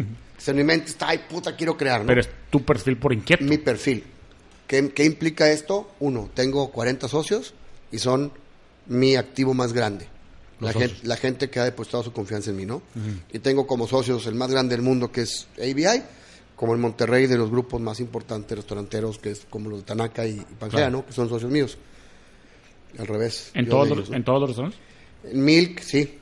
[0.46, 2.08] En mi mente está, ay, puta, quiero crear, ¿no?
[2.08, 3.44] pero es tu perfil por inquieto.
[3.44, 4.04] Mi perfil.
[4.68, 5.92] ¿Qué, qué implica esto?
[6.00, 7.54] Uno, tengo 40 socios
[7.92, 8.32] y son
[8.86, 10.08] mi activo más grande.
[10.60, 12.82] La gente, la gente que ha depositado su confianza en mí, ¿no?
[13.34, 16.04] Y tengo como socios el más grande del mundo, que es ABI,
[16.56, 20.26] como el Monterrey de los grupos más importantes restauranteros, que es como los de Tanaka
[20.26, 20.92] y, y Pangea, Claro.
[20.98, 21.06] ¿no?
[21.06, 21.78] Que son socios míos.
[22.98, 23.52] Al revés.
[23.54, 24.12] ¿En todos, los.
[24.12, 24.80] ¿En todos los restaurantes?
[25.34, 26.18] Milk, sí.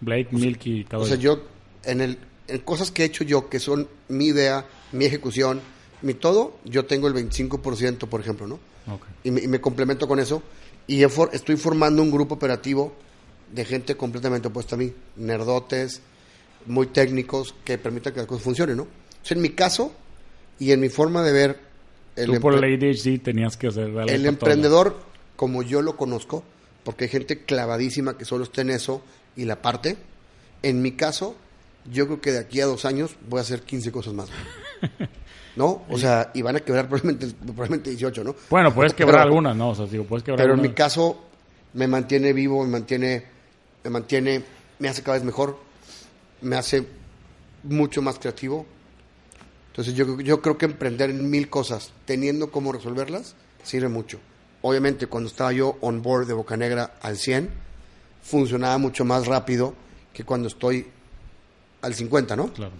[0.00, 1.42] Blake, Milk y cada O sea, yo,
[1.84, 2.18] en, el,
[2.48, 5.60] en cosas que he hecho yo, que son mi idea, mi ejecución,
[6.02, 8.54] mi todo, yo tengo el 25%, por ejemplo, ¿no?
[8.92, 9.04] Ok.
[9.24, 10.42] Y me, y me complemento con eso.
[10.88, 12.92] Y for- estoy formando un grupo operativo
[13.52, 14.92] de gente completamente opuesta a mí.
[15.16, 16.00] Nerdotes,
[16.66, 18.82] muy técnicos, que permitan que las cosas funcionen, ¿no?
[18.82, 19.92] O sea, en mi caso
[20.58, 21.60] y en mi forma de ver
[22.16, 25.00] el, Tú por el ADHD tenías que hacer el emprendedor,
[25.42, 26.44] como yo lo conozco,
[26.84, 29.02] porque hay gente clavadísima que solo está en eso
[29.34, 29.96] y la parte.
[30.62, 31.34] En mi caso,
[31.90, 34.28] yo creo que de aquí a dos años voy a hacer 15 cosas más.
[35.56, 35.82] ¿No?
[35.88, 38.36] O sea, y van a quebrar probablemente, probablemente 18, ¿no?
[38.50, 39.70] Bueno, puedes quebrar Pero- algunas, ¿no?
[39.70, 41.24] O sea, digo, puedes quebrar Pero en mi caso,
[41.72, 43.24] me mantiene vivo, me mantiene,
[43.82, 44.44] me mantiene,
[44.78, 45.58] me hace cada vez mejor,
[46.42, 46.86] me hace
[47.64, 48.64] mucho más creativo.
[49.72, 53.34] Entonces yo, yo creo que emprender en mil cosas, teniendo cómo resolverlas,
[53.64, 54.20] sirve mucho.
[54.62, 57.50] Obviamente, cuando estaba yo on board de Boca Negra al 100,
[58.22, 59.74] funcionaba mucho más rápido
[60.12, 60.86] que cuando estoy
[61.82, 62.52] al 50, ¿no?
[62.52, 62.72] Claro.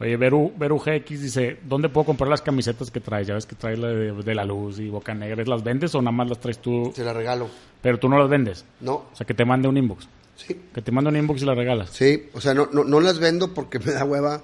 [0.00, 3.28] Oye, Veru, Veru GX dice, ¿dónde puedo comprar las camisetas que traes?
[3.28, 5.44] Ya ves que traes la de, de la luz y Boca Negra.
[5.46, 6.92] ¿Las vendes o nada más las traes tú?
[6.94, 7.48] Se la regalo.
[7.80, 8.64] Pero tú no las vendes.
[8.80, 10.08] No, O sea, que te mande un inbox.
[10.36, 11.90] sí, Que te mande un inbox y las regalas.
[11.90, 12.28] sí.
[12.34, 14.42] O sea, no, no, no las vendo porque me da hueva.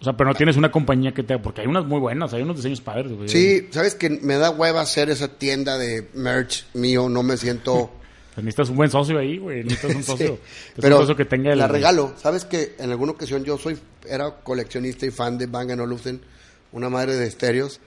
[0.00, 1.38] O sea, pero no tienes una compañía que te...
[1.38, 3.12] Porque hay unas muy buenas, hay unos diseños padres.
[3.12, 3.28] güey.
[3.28, 7.90] Sí, sabes que me da hueva hacer esa tienda de merch mío, no me siento...
[8.36, 9.64] Pues necesitas un buen socio ahí, güey.
[9.64, 10.26] Necesitas un Sí, socio.
[10.32, 11.58] Necesitas pero un socio que tenga el...
[11.58, 12.12] la regalo.
[12.18, 16.20] Sabes que en alguna ocasión yo soy era coleccionista y fan de Bang Olufsen,
[16.72, 17.80] una madre de estéreos,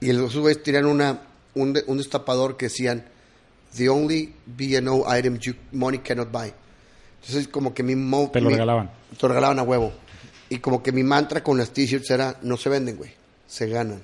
[0.00, 1.20] Y esos güeyes tenían una,
[1.54, 3.04] un, de- un destapador que decían,
[3.76, 6.50] The only B&O item you money cannot buy.
[7.20, 7.94] Entonces, como que mi...
[7.94, 8.90] mo- Te lo mi- regalaban.
[9.10, 9.92] Te lo regalaban a huevo.
[10.52, 13.10] Y como que mi mantra con las t-shirts era, no se venden, güey,
[13.46, 14.02] se ganan.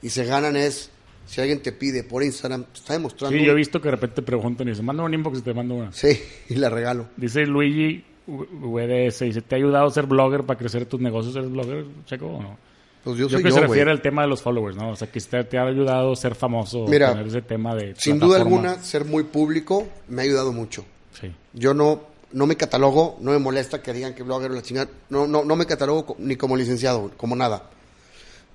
[0.00, 0.90] Y se ganan es,
[1.26, 3.36] si alguien te pide por Instagram, te está demostrando...
[3.36, 5.42] Sí, yo he visto que de repente te preguntan y dicen, manda un inbox y
[5.42, 5.90] te mando una.
[5.90, 7.06] Sí, y la regalo.
[7.16, 11.34] Dice Luigi VDS, dice, ¿te ha ayudado a ser blogger para crecer tus negocios?
[11.34, 12.56] ¿Eres blogger, Checo, o no?
[13.02, 14.90] Pues yo Yo soy que yo, se refiere al tema de los followers, ¿no?
[14.90, 17.96] O sea, que te, te ha ayudado a ser famoso, Mira, tener ese tema de
[17.96, 20.84] Sin duda alguna, ser muy público me ha ayudado mucho.
[21.20, 21.32] Sí.
[21.54, 24.88] Yo no, no me catalogo, no me molesta que digan que blogger o la chingada.
[25.08, 27.68] No, no, no me catalogo ni como licenciado, como nada.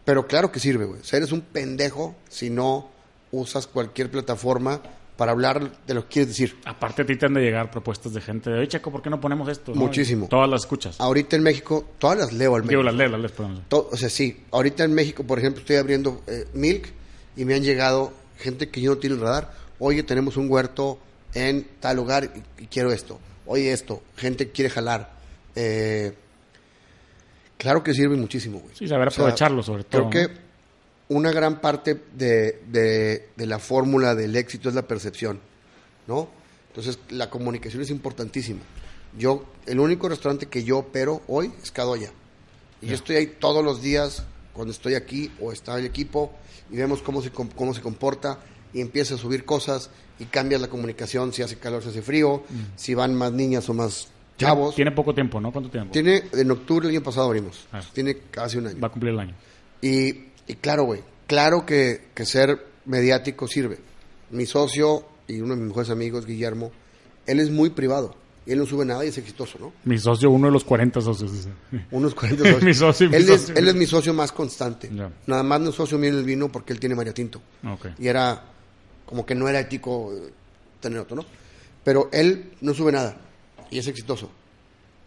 [0.05, 1.01] Pero claro que sirve, güey.
[1.01, 2.89] O sea, eres un pendejo si no
[3.31, 4.81] usas cualquier plataforma
[5.17, 6.57] para hablar de lo que quieres decir.
[6.65, 9.09] Aparte a ti te han de llegar propuestas de gente de, oye, Checo, ¿por qué
[9.09, 9.73] no ponemos esto?
[9.73, 10.27] Muchísimo.
[10.27, 10.99] Todas las escuchas.
[10.99, 12.69] Ahorita en México, todas las leo al menos.
[12.69, 13.63] Digo, las lees, las lees, perdón.
[13.69, 14.43] To- o sea, sí.
[14.51, 16.91] Ahorita en México, por ejemplo, estoy abriendo eh, Milk
[17.37, 19.53] y me han llegado gente que yo no tiene el radar.
[19.79, 20.99] Oye, tenemos un huerto
[21.33, 23.19] en tal lugar y, y quiero esto.
[23.45, 24.01] Oye, esto.
[24.17, 25.13] Gente quiere jalar.
[25.55, 26.13] Eh,
[27.57, 28.75] claro que sirve muchísimo, güey.
[28.75, 30.09] Sí, saber O sea, aprovecharlo, sobre todo.
[30.09, 30.33] Creo que
[31.09, 35.39] una gran parte de, de- de la fórmula del éxito es la percepción,
[36.07, 36.29] ¿no?
[36.69, 38.61] Entonces, la comunicación es importantísima.
[39.17, 42.11] Yo, el único restaurante que yo opero hoy es Cadoya.
[42.81, 44.23] Y yo estoy ahí todos los días,
[44.53, 46.33] cuando estoy aquí o está el equipo,
[46.69, 48.39] y vemos cómo se, cómo se comporta,
[48.75, 52.43] y empieza a subir cosas, y cambia la comunicación, si hace calor, si hace frío,
[52.75, 54.75] si van más niñas o más chavos.
[54.75, 55.49] Tiene poco tiempo, ¿no?
[55.53, 55.93] ¿Cuánto tiempo?
[55.93, 57.67] Tiene, en octubre del año pasado abrimos.
[57.71, 57.79] Ah.
[57.93, 58.79] Tiene casi un año.
[58.81, 59.33] Va a cumplir el año.
[59.81, 63.77] Y, y claro, güey, claro que, que ser mediático sirve.
[64.31, 66.73] Mi socio y uno de mis mejores amigos, Guillermo,
[67.27, 68.13] él es muy privado.
[68.45, 69.71] Y él no sube nada y es exitoso, ¿no?
[69.85, 71.31] Mi socio, uno de los 40 socios.
[71.31, 71.49] dice.
[71.91, 72.63] Unos 40 socios.
[72.63, 73.55] Mi socio, mi él, es, socio.
[73.55, 74.91] él es mi socio más constante.
[75.25, 77.41] Nada más no es socio mío en el vino porque él tiene María Tinto.
[77.63, 77.87] Ok.
[77.97, 78.54] Y era
[79.05, 80.13] como que no era ético
[80.79, 81.25] tener otro, ¿no?
[81.83, 83.15] Pero él no sube nada
[83.69, 84.29] y es exitoso.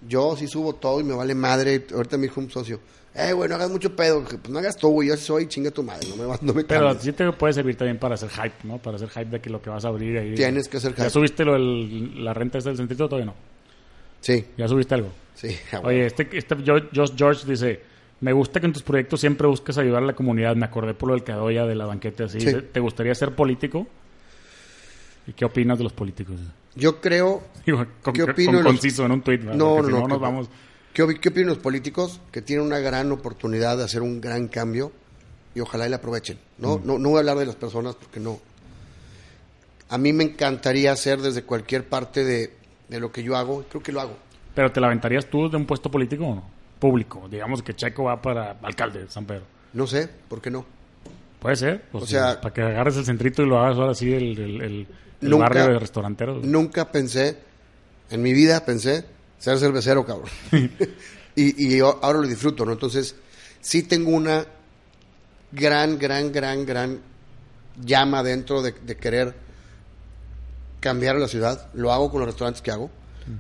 [0.07, 1.85] Yo sí subo todo y me vale madre.
[1.93, 2.79] Ahorita me dijo un socio,
[3.15, 4.23] eh, güey, no hagas mucho pedo.
[4.23, 6.99] Pues no hagas todo, güey, yo soy, chinga tu madre, no me, no me Pero
[7.01, 8.79] sí te puede servir también para hacer hype, ¿no?
[8.79, 10.35] Para hacer hype de que lo que vas a abrir ahí.
[10.37, 11.11] Tienes que hacer ¿Ya hype.
[11.11, 13.35] subiste lo del- la renta esta del centrito o todavía no?
[14.21, 15.11] Sí, ¿Ya subiste algo?
[15.35, 15.57] sí.
[15.83, 16.55] Oye, este, este
[16.95, 17.81] Josh George dice,
[18.21, 20.57] me gusta que en tus proyectos siempre busques ayudar a la comunidad.
[20.57, 22.41] Me acordé por lo del Cadoya, de la banqueta así.
[22.41, 22.53] Sí.
[22.73, 23.87] ¿Te gustaría ser político?
[25.27, 26.37] ¿Y qué opinas de los políticos?
[26.75, 27.43] Yo creo...
[27.67, 29.43] Digo, con, ¿Qué con opino los- conciso en un tuit.
[29.43, 30.01] No, no, si no.
[30.09, 30.49] nos ¿qué- vamos...
[30.93, 32.21] ¿Qué, opi- qué opinan los políticos?
[32.33, 34.91] Que tienen una gran oportunidad de hacer un gran cambio
[35.55, 36.39] y ojalá y la aprovechen.
[36.59, 36.81] ¿no?
[36.85, 38.41] No, no voy a hablar de las personas porque no.
[39.91, 42.53] A mí me encantaría hacer desde cualquier parte de,
[42.89, 43.65] de lo que yo hago.
[43.69, 44.17] Creo que lo hago.
[44.55, 46.58] ¿Pero te la aventarías tú de un puesto político o no?
[46.79, 47.29] Público.
[47.31, 49.45] Digamos que Checo va para alcalde de San Pedro.
[49.73, 50.65] No sé, ¿por qué no?
[51.41, 51.83] Puede ser.
[51.93, 54.63] Pues, O sea- para que agarres el centrito y lo hagas ahora sí el, el,
[54.63, 54.89] el-
[55.21, 56.45] el Nunca- barrio de restauranteros.
[56.45, 57.39] Nunca pensé,
[58.11, 59.05] en mi vida pensé
[59.39, 60.29] ser cervecero, cabrón.
[61.37, 62.73] y, y ahora lo disfruto, ¿no?
[62.73, 63.15] Entonces,
[63.61, 64.45] sí tengo una
[65.53, 67.01] gran, gran, gran, gran
[67.81, 69.35] llama dentro de, de querer
[70.81, 71.69] cambiar la ciudad.
[71.75, 72.91] Lo hago con los restaurantes que hago.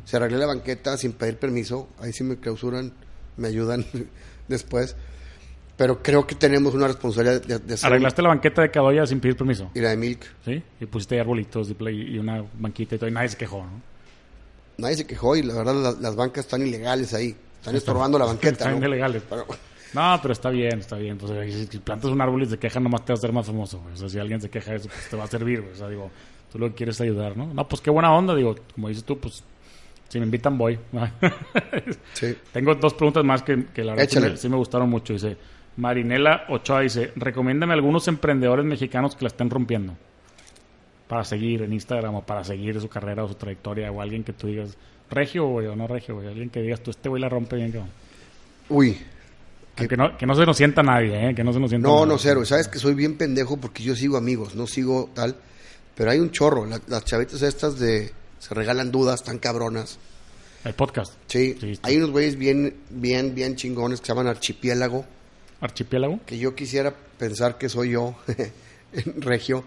[0.04, 1.88] Se arreglé la banqueta sin pedir permiso.
[2.00, 2.92] Ahí sí me clausuran,
[3.38, 3.84] me ayudan
[4.48, 4.94] después.
[5.76, 7.86] Pero creo que tenemos una responsabilidad de, de hacer...
[7.86, 9.70] Arreglaste la banqueta de Cadoya sin pedir permiso.
[9.74, 10.26] Y la de Milk.
[10.44, 10.60] ¿Sí?
[10.80, 13.08] Y pusiste arbolitos y play- y una banquita y todo.
[13.08, 13.80] Y nadie se quejó, ¿no?
[14.78, 17.34] Nadie se quejó y la verdad las, las bancas están ilegales ahí.
[17.60, 18.64] Están estorbando la banqueta.
[18.64, 18.86] Están ¿no?
[18.88, 19.22] ilegales.
[19.30, 19.46] Pero-
[19.94, 21.16] No, pero está bien, está bien.
[21.16, 23.78] Pues, si plantas un árbol y se queja, nomás te va a hacer más famoso.
[23.80, 23.94] güey.
[23.94, 25.60] O sea, si alguien se queja de eso, pues te va a servir.
[25.60, 25.72] güey.
[25.74, 26.10] O sea, digo,
[26.50, 27.54] tú lo que quieres es ayudar, ¿no?
[27.54, 28.56] No, pues qué buena onda, digo.
[28.74, 29.44] Como dices tú, pues
[30.08, 30.78] si me invitan, voy.
[32.14, 32.36] Sí.
[32.52, 35.12] Tengo dos preguntas más que, que la verdad me, sí me gustaron mucho.
[35.12, 35.36] Dice,
[35.76, 39.94] Marinela Ochoa dice, recomiéndame algunos emprendedores mexicanos que la estén rompiendo.
[41.06, 44.32] Para seguir en Instagram o para seguir su carrera o su trayectoria o alguien que
[44.32, 44.76] tú digas,
[45.10, 46.26] regio güey, o no regio, güey.
[46.28, 47.90] Alguien que digas, tú este güey la rompe bien, cabrón.
[48.68, 48.98] Uy,
[49.76, 51.34] Que no, que no se nos sienta nadie, ¿eh?
[51.34, 52.08] Que no se nos sienta no, nadie.
[52.12, 52.44] no, cero.
[52.44, 55.36] Sabes que soy bien pendejo porque yo sigo amigos, no sigo tal.
[55.94, 56.66] Pero hay un chorro.
[56.66, 59.98] La- las chavitas estas de se regalan dudas tan cabronas.
[60.64, 61.14] El podcast.
[61.28, 65.04] Sí, hay unos güeyes bien, bien, bien chingones que se llaman Archipiélago.
[65.60, 66.20] Archipiélago.
[66.26, 68.16] Que yo quisiera pensar que soy yo,
[68.92, 69.64] en regio.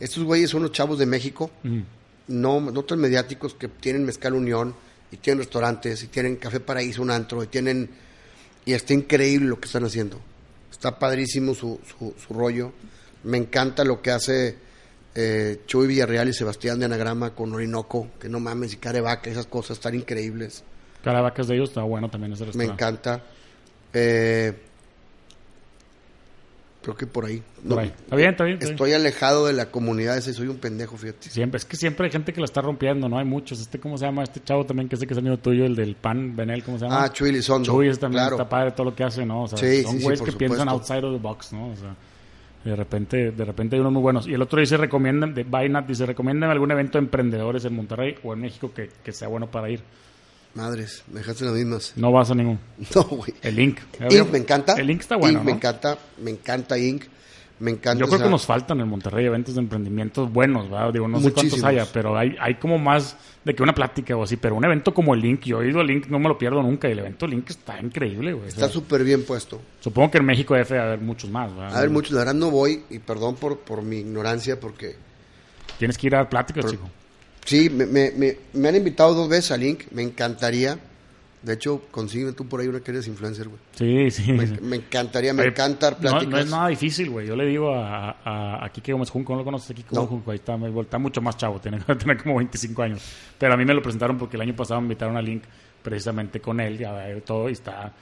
[0.00, 1.50] Estos güeyes son los chavos de México.
[1.62, 1.80] Mm.
[2.28, 4.74] no, no tan mediáticos que tienen Mezcal Unión
[5.10, 7.88] y tienen restaurantes y tienen Café Paraíso, un antro y tienen
[8.64, 10.20] y está increíble lo que están haciendo.
[10.70, 12.72] Está padrísimo su, su, su rollo.
[13.24, 14.56] Me encanta lo que hace
[15.14, 19.46] eh, Chuy Villarreal y Sebastián de Anagrama con Orinoco, que no mames, y Carevaca, esas
[19.46, 20.64] cosas están increíbles.
[21.02, 23.22] Caravacas de ellos está bueno también ese Me encanta.
[23.92, 24.54] Eh,
[26.82, 27.40] Creo que por ahí.
[27.66, 27.86] Por ahí.
[27.96, 28.54] Está bien, está bien.
[28.54, 28.74] está bien.
[28.74, 31.30] Estoy alejado de la comunidad ese, soy un pendejo, fíjate.
[31.30, 33.18] Siempre, es que siempre hay gente que la está rompiendo, ¿no?
[33.18, 33.60] Hay muchos.
[33.60, 34.24] Este, ¿cómo se llama?
[34.24, 36.86] Este chavo también, que sé que es amigo tuyo, el del pan, Benel, ¿cómo se
[36.86, 37.04] llama?
[37.04, 37.70] Ah, Chuy Lizondo.
[37.70, 38.36] Chuy también claro.
[38.36, 39.44] está padre todo lo que hace, ¿no?
[39.44, 41.70] O sea, Sí, son sí, sí, güeyes que piensan outside of the box, ¿no?
[41.70, 41.94] O sea,
[42.64, 44.26] de repente, de repente hay unos muy buenos.
[44.26, 48.16] Y el otro dice, recomiendan, de Bynat dice, recomiendan algún evento de emprendedores en Monterrey
[48.22, 49.82] o en México que, que sea bueno para ir.
[50.54, 51.92] Madres, me dejaste las mismas.
[51.96, 52.58] No vas a ningún.
[52.94, 53.32] No, güey.
[53.42, 53.78] El Link.
[54.10, 54.30] Inc.
[54.30, 54.74] me encanta.
[54.74, 55.46] El Link está bueno, Inc.
[55.46, 57.04] me encanta, me encanta Inc.
[57.62, 58.00] Me encanta.
[58.00, 60.92] Yo creo que nos faltan en Monterrey eventos de emprendimientos buenos, ¿verdad?
[60.92, 64.24] Digo, no sé cuántos haya, pero hay, hay como más de que una plática o
[64.24, 64.36] así.
[64.36, 66.60] Pero un evento como el Link, yo he ido al Link, no me lo pierdo
[66.60, 66.88] nunca.
[66.88, 68.46] Y el evento Link está increíble, güey.
[68.46, 69.60] O Está sea, súper bien puesto.
[69.78, 71.76] supongo que en México debe haber muchos más, ¿verdad?
[71.76, 74.96] A ver, muchos, la verdad no voy, y perdón por, por mi ignorancia, porque
[75.78, 76.90] Tienes que ir a dar pláticas, chico.
[77.44, 80.78] sí, me, me, me, me han invitado dos veces a Link, me encantaría.
[81.42, 83.60] De hecho, consígueme tú por ahí una que eres influencer, güey.
[83.72, 84.32] Sí, sí.
[84.32, 84.54] Me, sí.
[84.62, 87.26] me encantaría, me Oye, encanta no, no es nada difícil, güey.
[87.26, 89.74] Yo le digo a, a, a Kike Gómez Junco, ¿no lo conoces?
[89.74, 90.02] Kike No.
[90.02, 93.02] Gómez Junco, ahí está, me- está mucho más chavo, tiene, tiene como 25 años.
[93.38, 95.42] Pero a mí me lo presentaron porque el año pasado me invitaron a Link
[95.82, 97.92] precisamente con él y a ver todo y está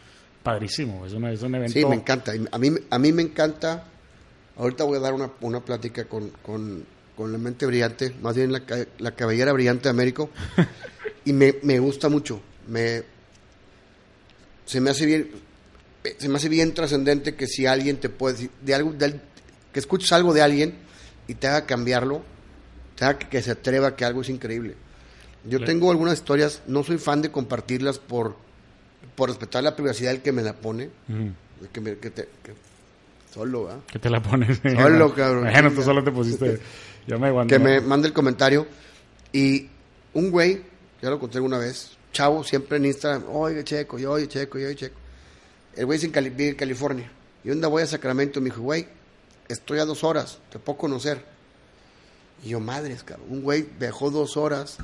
[0.42, 1.06] padrísimo.
[1.06, 1.72] Es, una, es un evento...
[1.72, 2.32] Sí, me encanta.
[2.52, 3.84] A mí, a mí me encanta.
[4.58, 6.84] Ahorita voy a dar una, una plática con, con,
[7.16, 8.60] con la mente brillante, más bien la,
[8.98, 10.28] la cabellera brillante de Américo.
[11.24, 12.40] y me, me gusta mucho.
[12.68, 13.02] Me,
[14.64, 15.30] se me hace bien,
[16.18, 19.20] se me hace bien trascendente que si alguien te puede decir, de algo, de
[19.72, 20.74] que escuches algo de alguien
[21.28, 22.22] y te haga cambiarlo,
[22.96, 24.74] te haga que, que se atreva a que algo es increíble.
[25.44, 25.66] Yo Claro.
[25.72, 28.36] tengo algunas historias, no soy fan de compartirlas por,
[29.16, 30.90] por respetar la privacidad del que me la pone.
[31.08, 31.68] Ujú.
[31.72, 32.54] Que, me- que te, que-
[33.32, 33.80] solo, ¿verdad?
[33.90, 34.58] Que te la pones.
[34.62, 35.44] Solo, cabrón.
[35.50, 36.58] Bueno, tú solo te pusiste.
[37.06, 37.52] Yo me aguanto.
[37.54, 38.66] Que me mande el comentario.
[39.32, 39.68] Y
[40.14, 40.60] un güey,
[41.00, 44.64] ya lo conté alguna vez, chavo, siempre en Instagram, oye, checo, y oye, checo, y
[44.64, 44.96] oye, checo.
[45.76, 47.10] El güey Cali- vive en California.
[47.44, 48.86] Y onda voy a Sacramento, me dijo, güey,
[49.48, 51.24] estoy a dos horas, te puedo conocer.
[52.44, 53.26] Y yo, madres, cabrón.
[53.30, 54.78] Un güey viajó dos horas,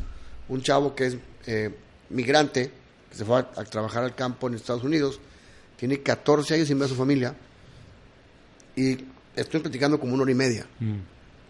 [0.48, 1.16] un chavo que es
[1.46, 1.74] eh,
[2.10, 2.70] migrante,
[3.10, 5.20] que se fue a, a trabajar al campo en Estados Unidos,
[5.76, 7.34] tiene 14 años sin ver a su familia.
[8.74, 8.98] Y
[9.34, 10.66] estoy platicando como una hora y media.
[10.80, 10.94] Mm.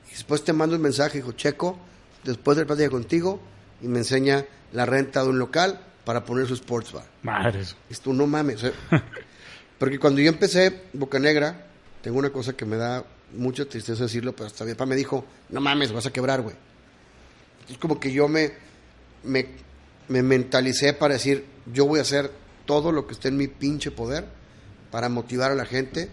[0.08, 1.78] Y después te mando un mensaje, dijo, Checo,
[2.24, 3.40] después de la plática contigo,
[3.82, 7.04] y me enseña la renta de un local para poner su sports bar.
[7.22, 7.76] Madres.
[8.02, 8.60] Tú, no mames.
[8.60, 8.72] sea,
[9.78, 11.66] porque cuando yo empecé Boca Negra,
[12.00, 13.04] tengo una cosa que me da
[13.34, 16.54] mucha tristeza decirlo, pero hasta mi papá me dijo, no mames, vas a quebrar, güey.
[17.68, 18.52] Es como que yo me,
[19.24, 19.46] me,
[20.08, 22.30] me mentalicé para decir, yo voy a hacer
[22.64, 24.26] todo lo que esté en mi pinche poder
[24.92, 26.08] para motivar a la gente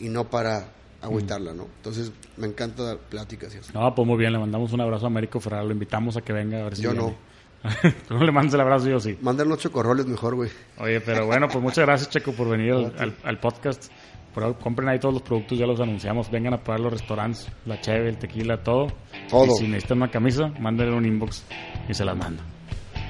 [0.00, 1.68] y no para agüitarla, ¿no?
[1.76, 3.70] Entonces, me encanta dar pláticas y así.
[3.72, 6.32] No, pues muy bien, le mandamos un abrazo a Américo Ferrara, lo invitamos a que
[6.32, 7.06] venga a ver si Yo viene.
[7.06, 7.16] Tú
[8.10, 9.18] no le mandas el abrazo, yo sí.
[9.20, 10.50] Mándale los chocorroles mejor, güey.
[10.78, 13.90] Oye, pero bueno, pues muchas gracias, Checo, por venir al, al- al podcast.
[14.34, 16.30] Por compren ahí todos los productos, ya los anunciamos.
[16.30, 18.86] Vengan a probar los restaurantes, la cheve, el tequila, todo.
[19.28, 19.46] Todo.
[19.46, 21.44] Y si necesitan una camisa, mándenle un inbox
[21.88, 22.42] y se las mando.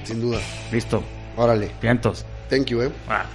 [0.03, 0.39] Sin duda.
[0.71, 1.03] Listo.
[1.37, 1.69] Órale.
[1.81, 2.25] Vientos.
[2.49, 2.91] Thank you, eh.
[3.07, 3.25] Ah.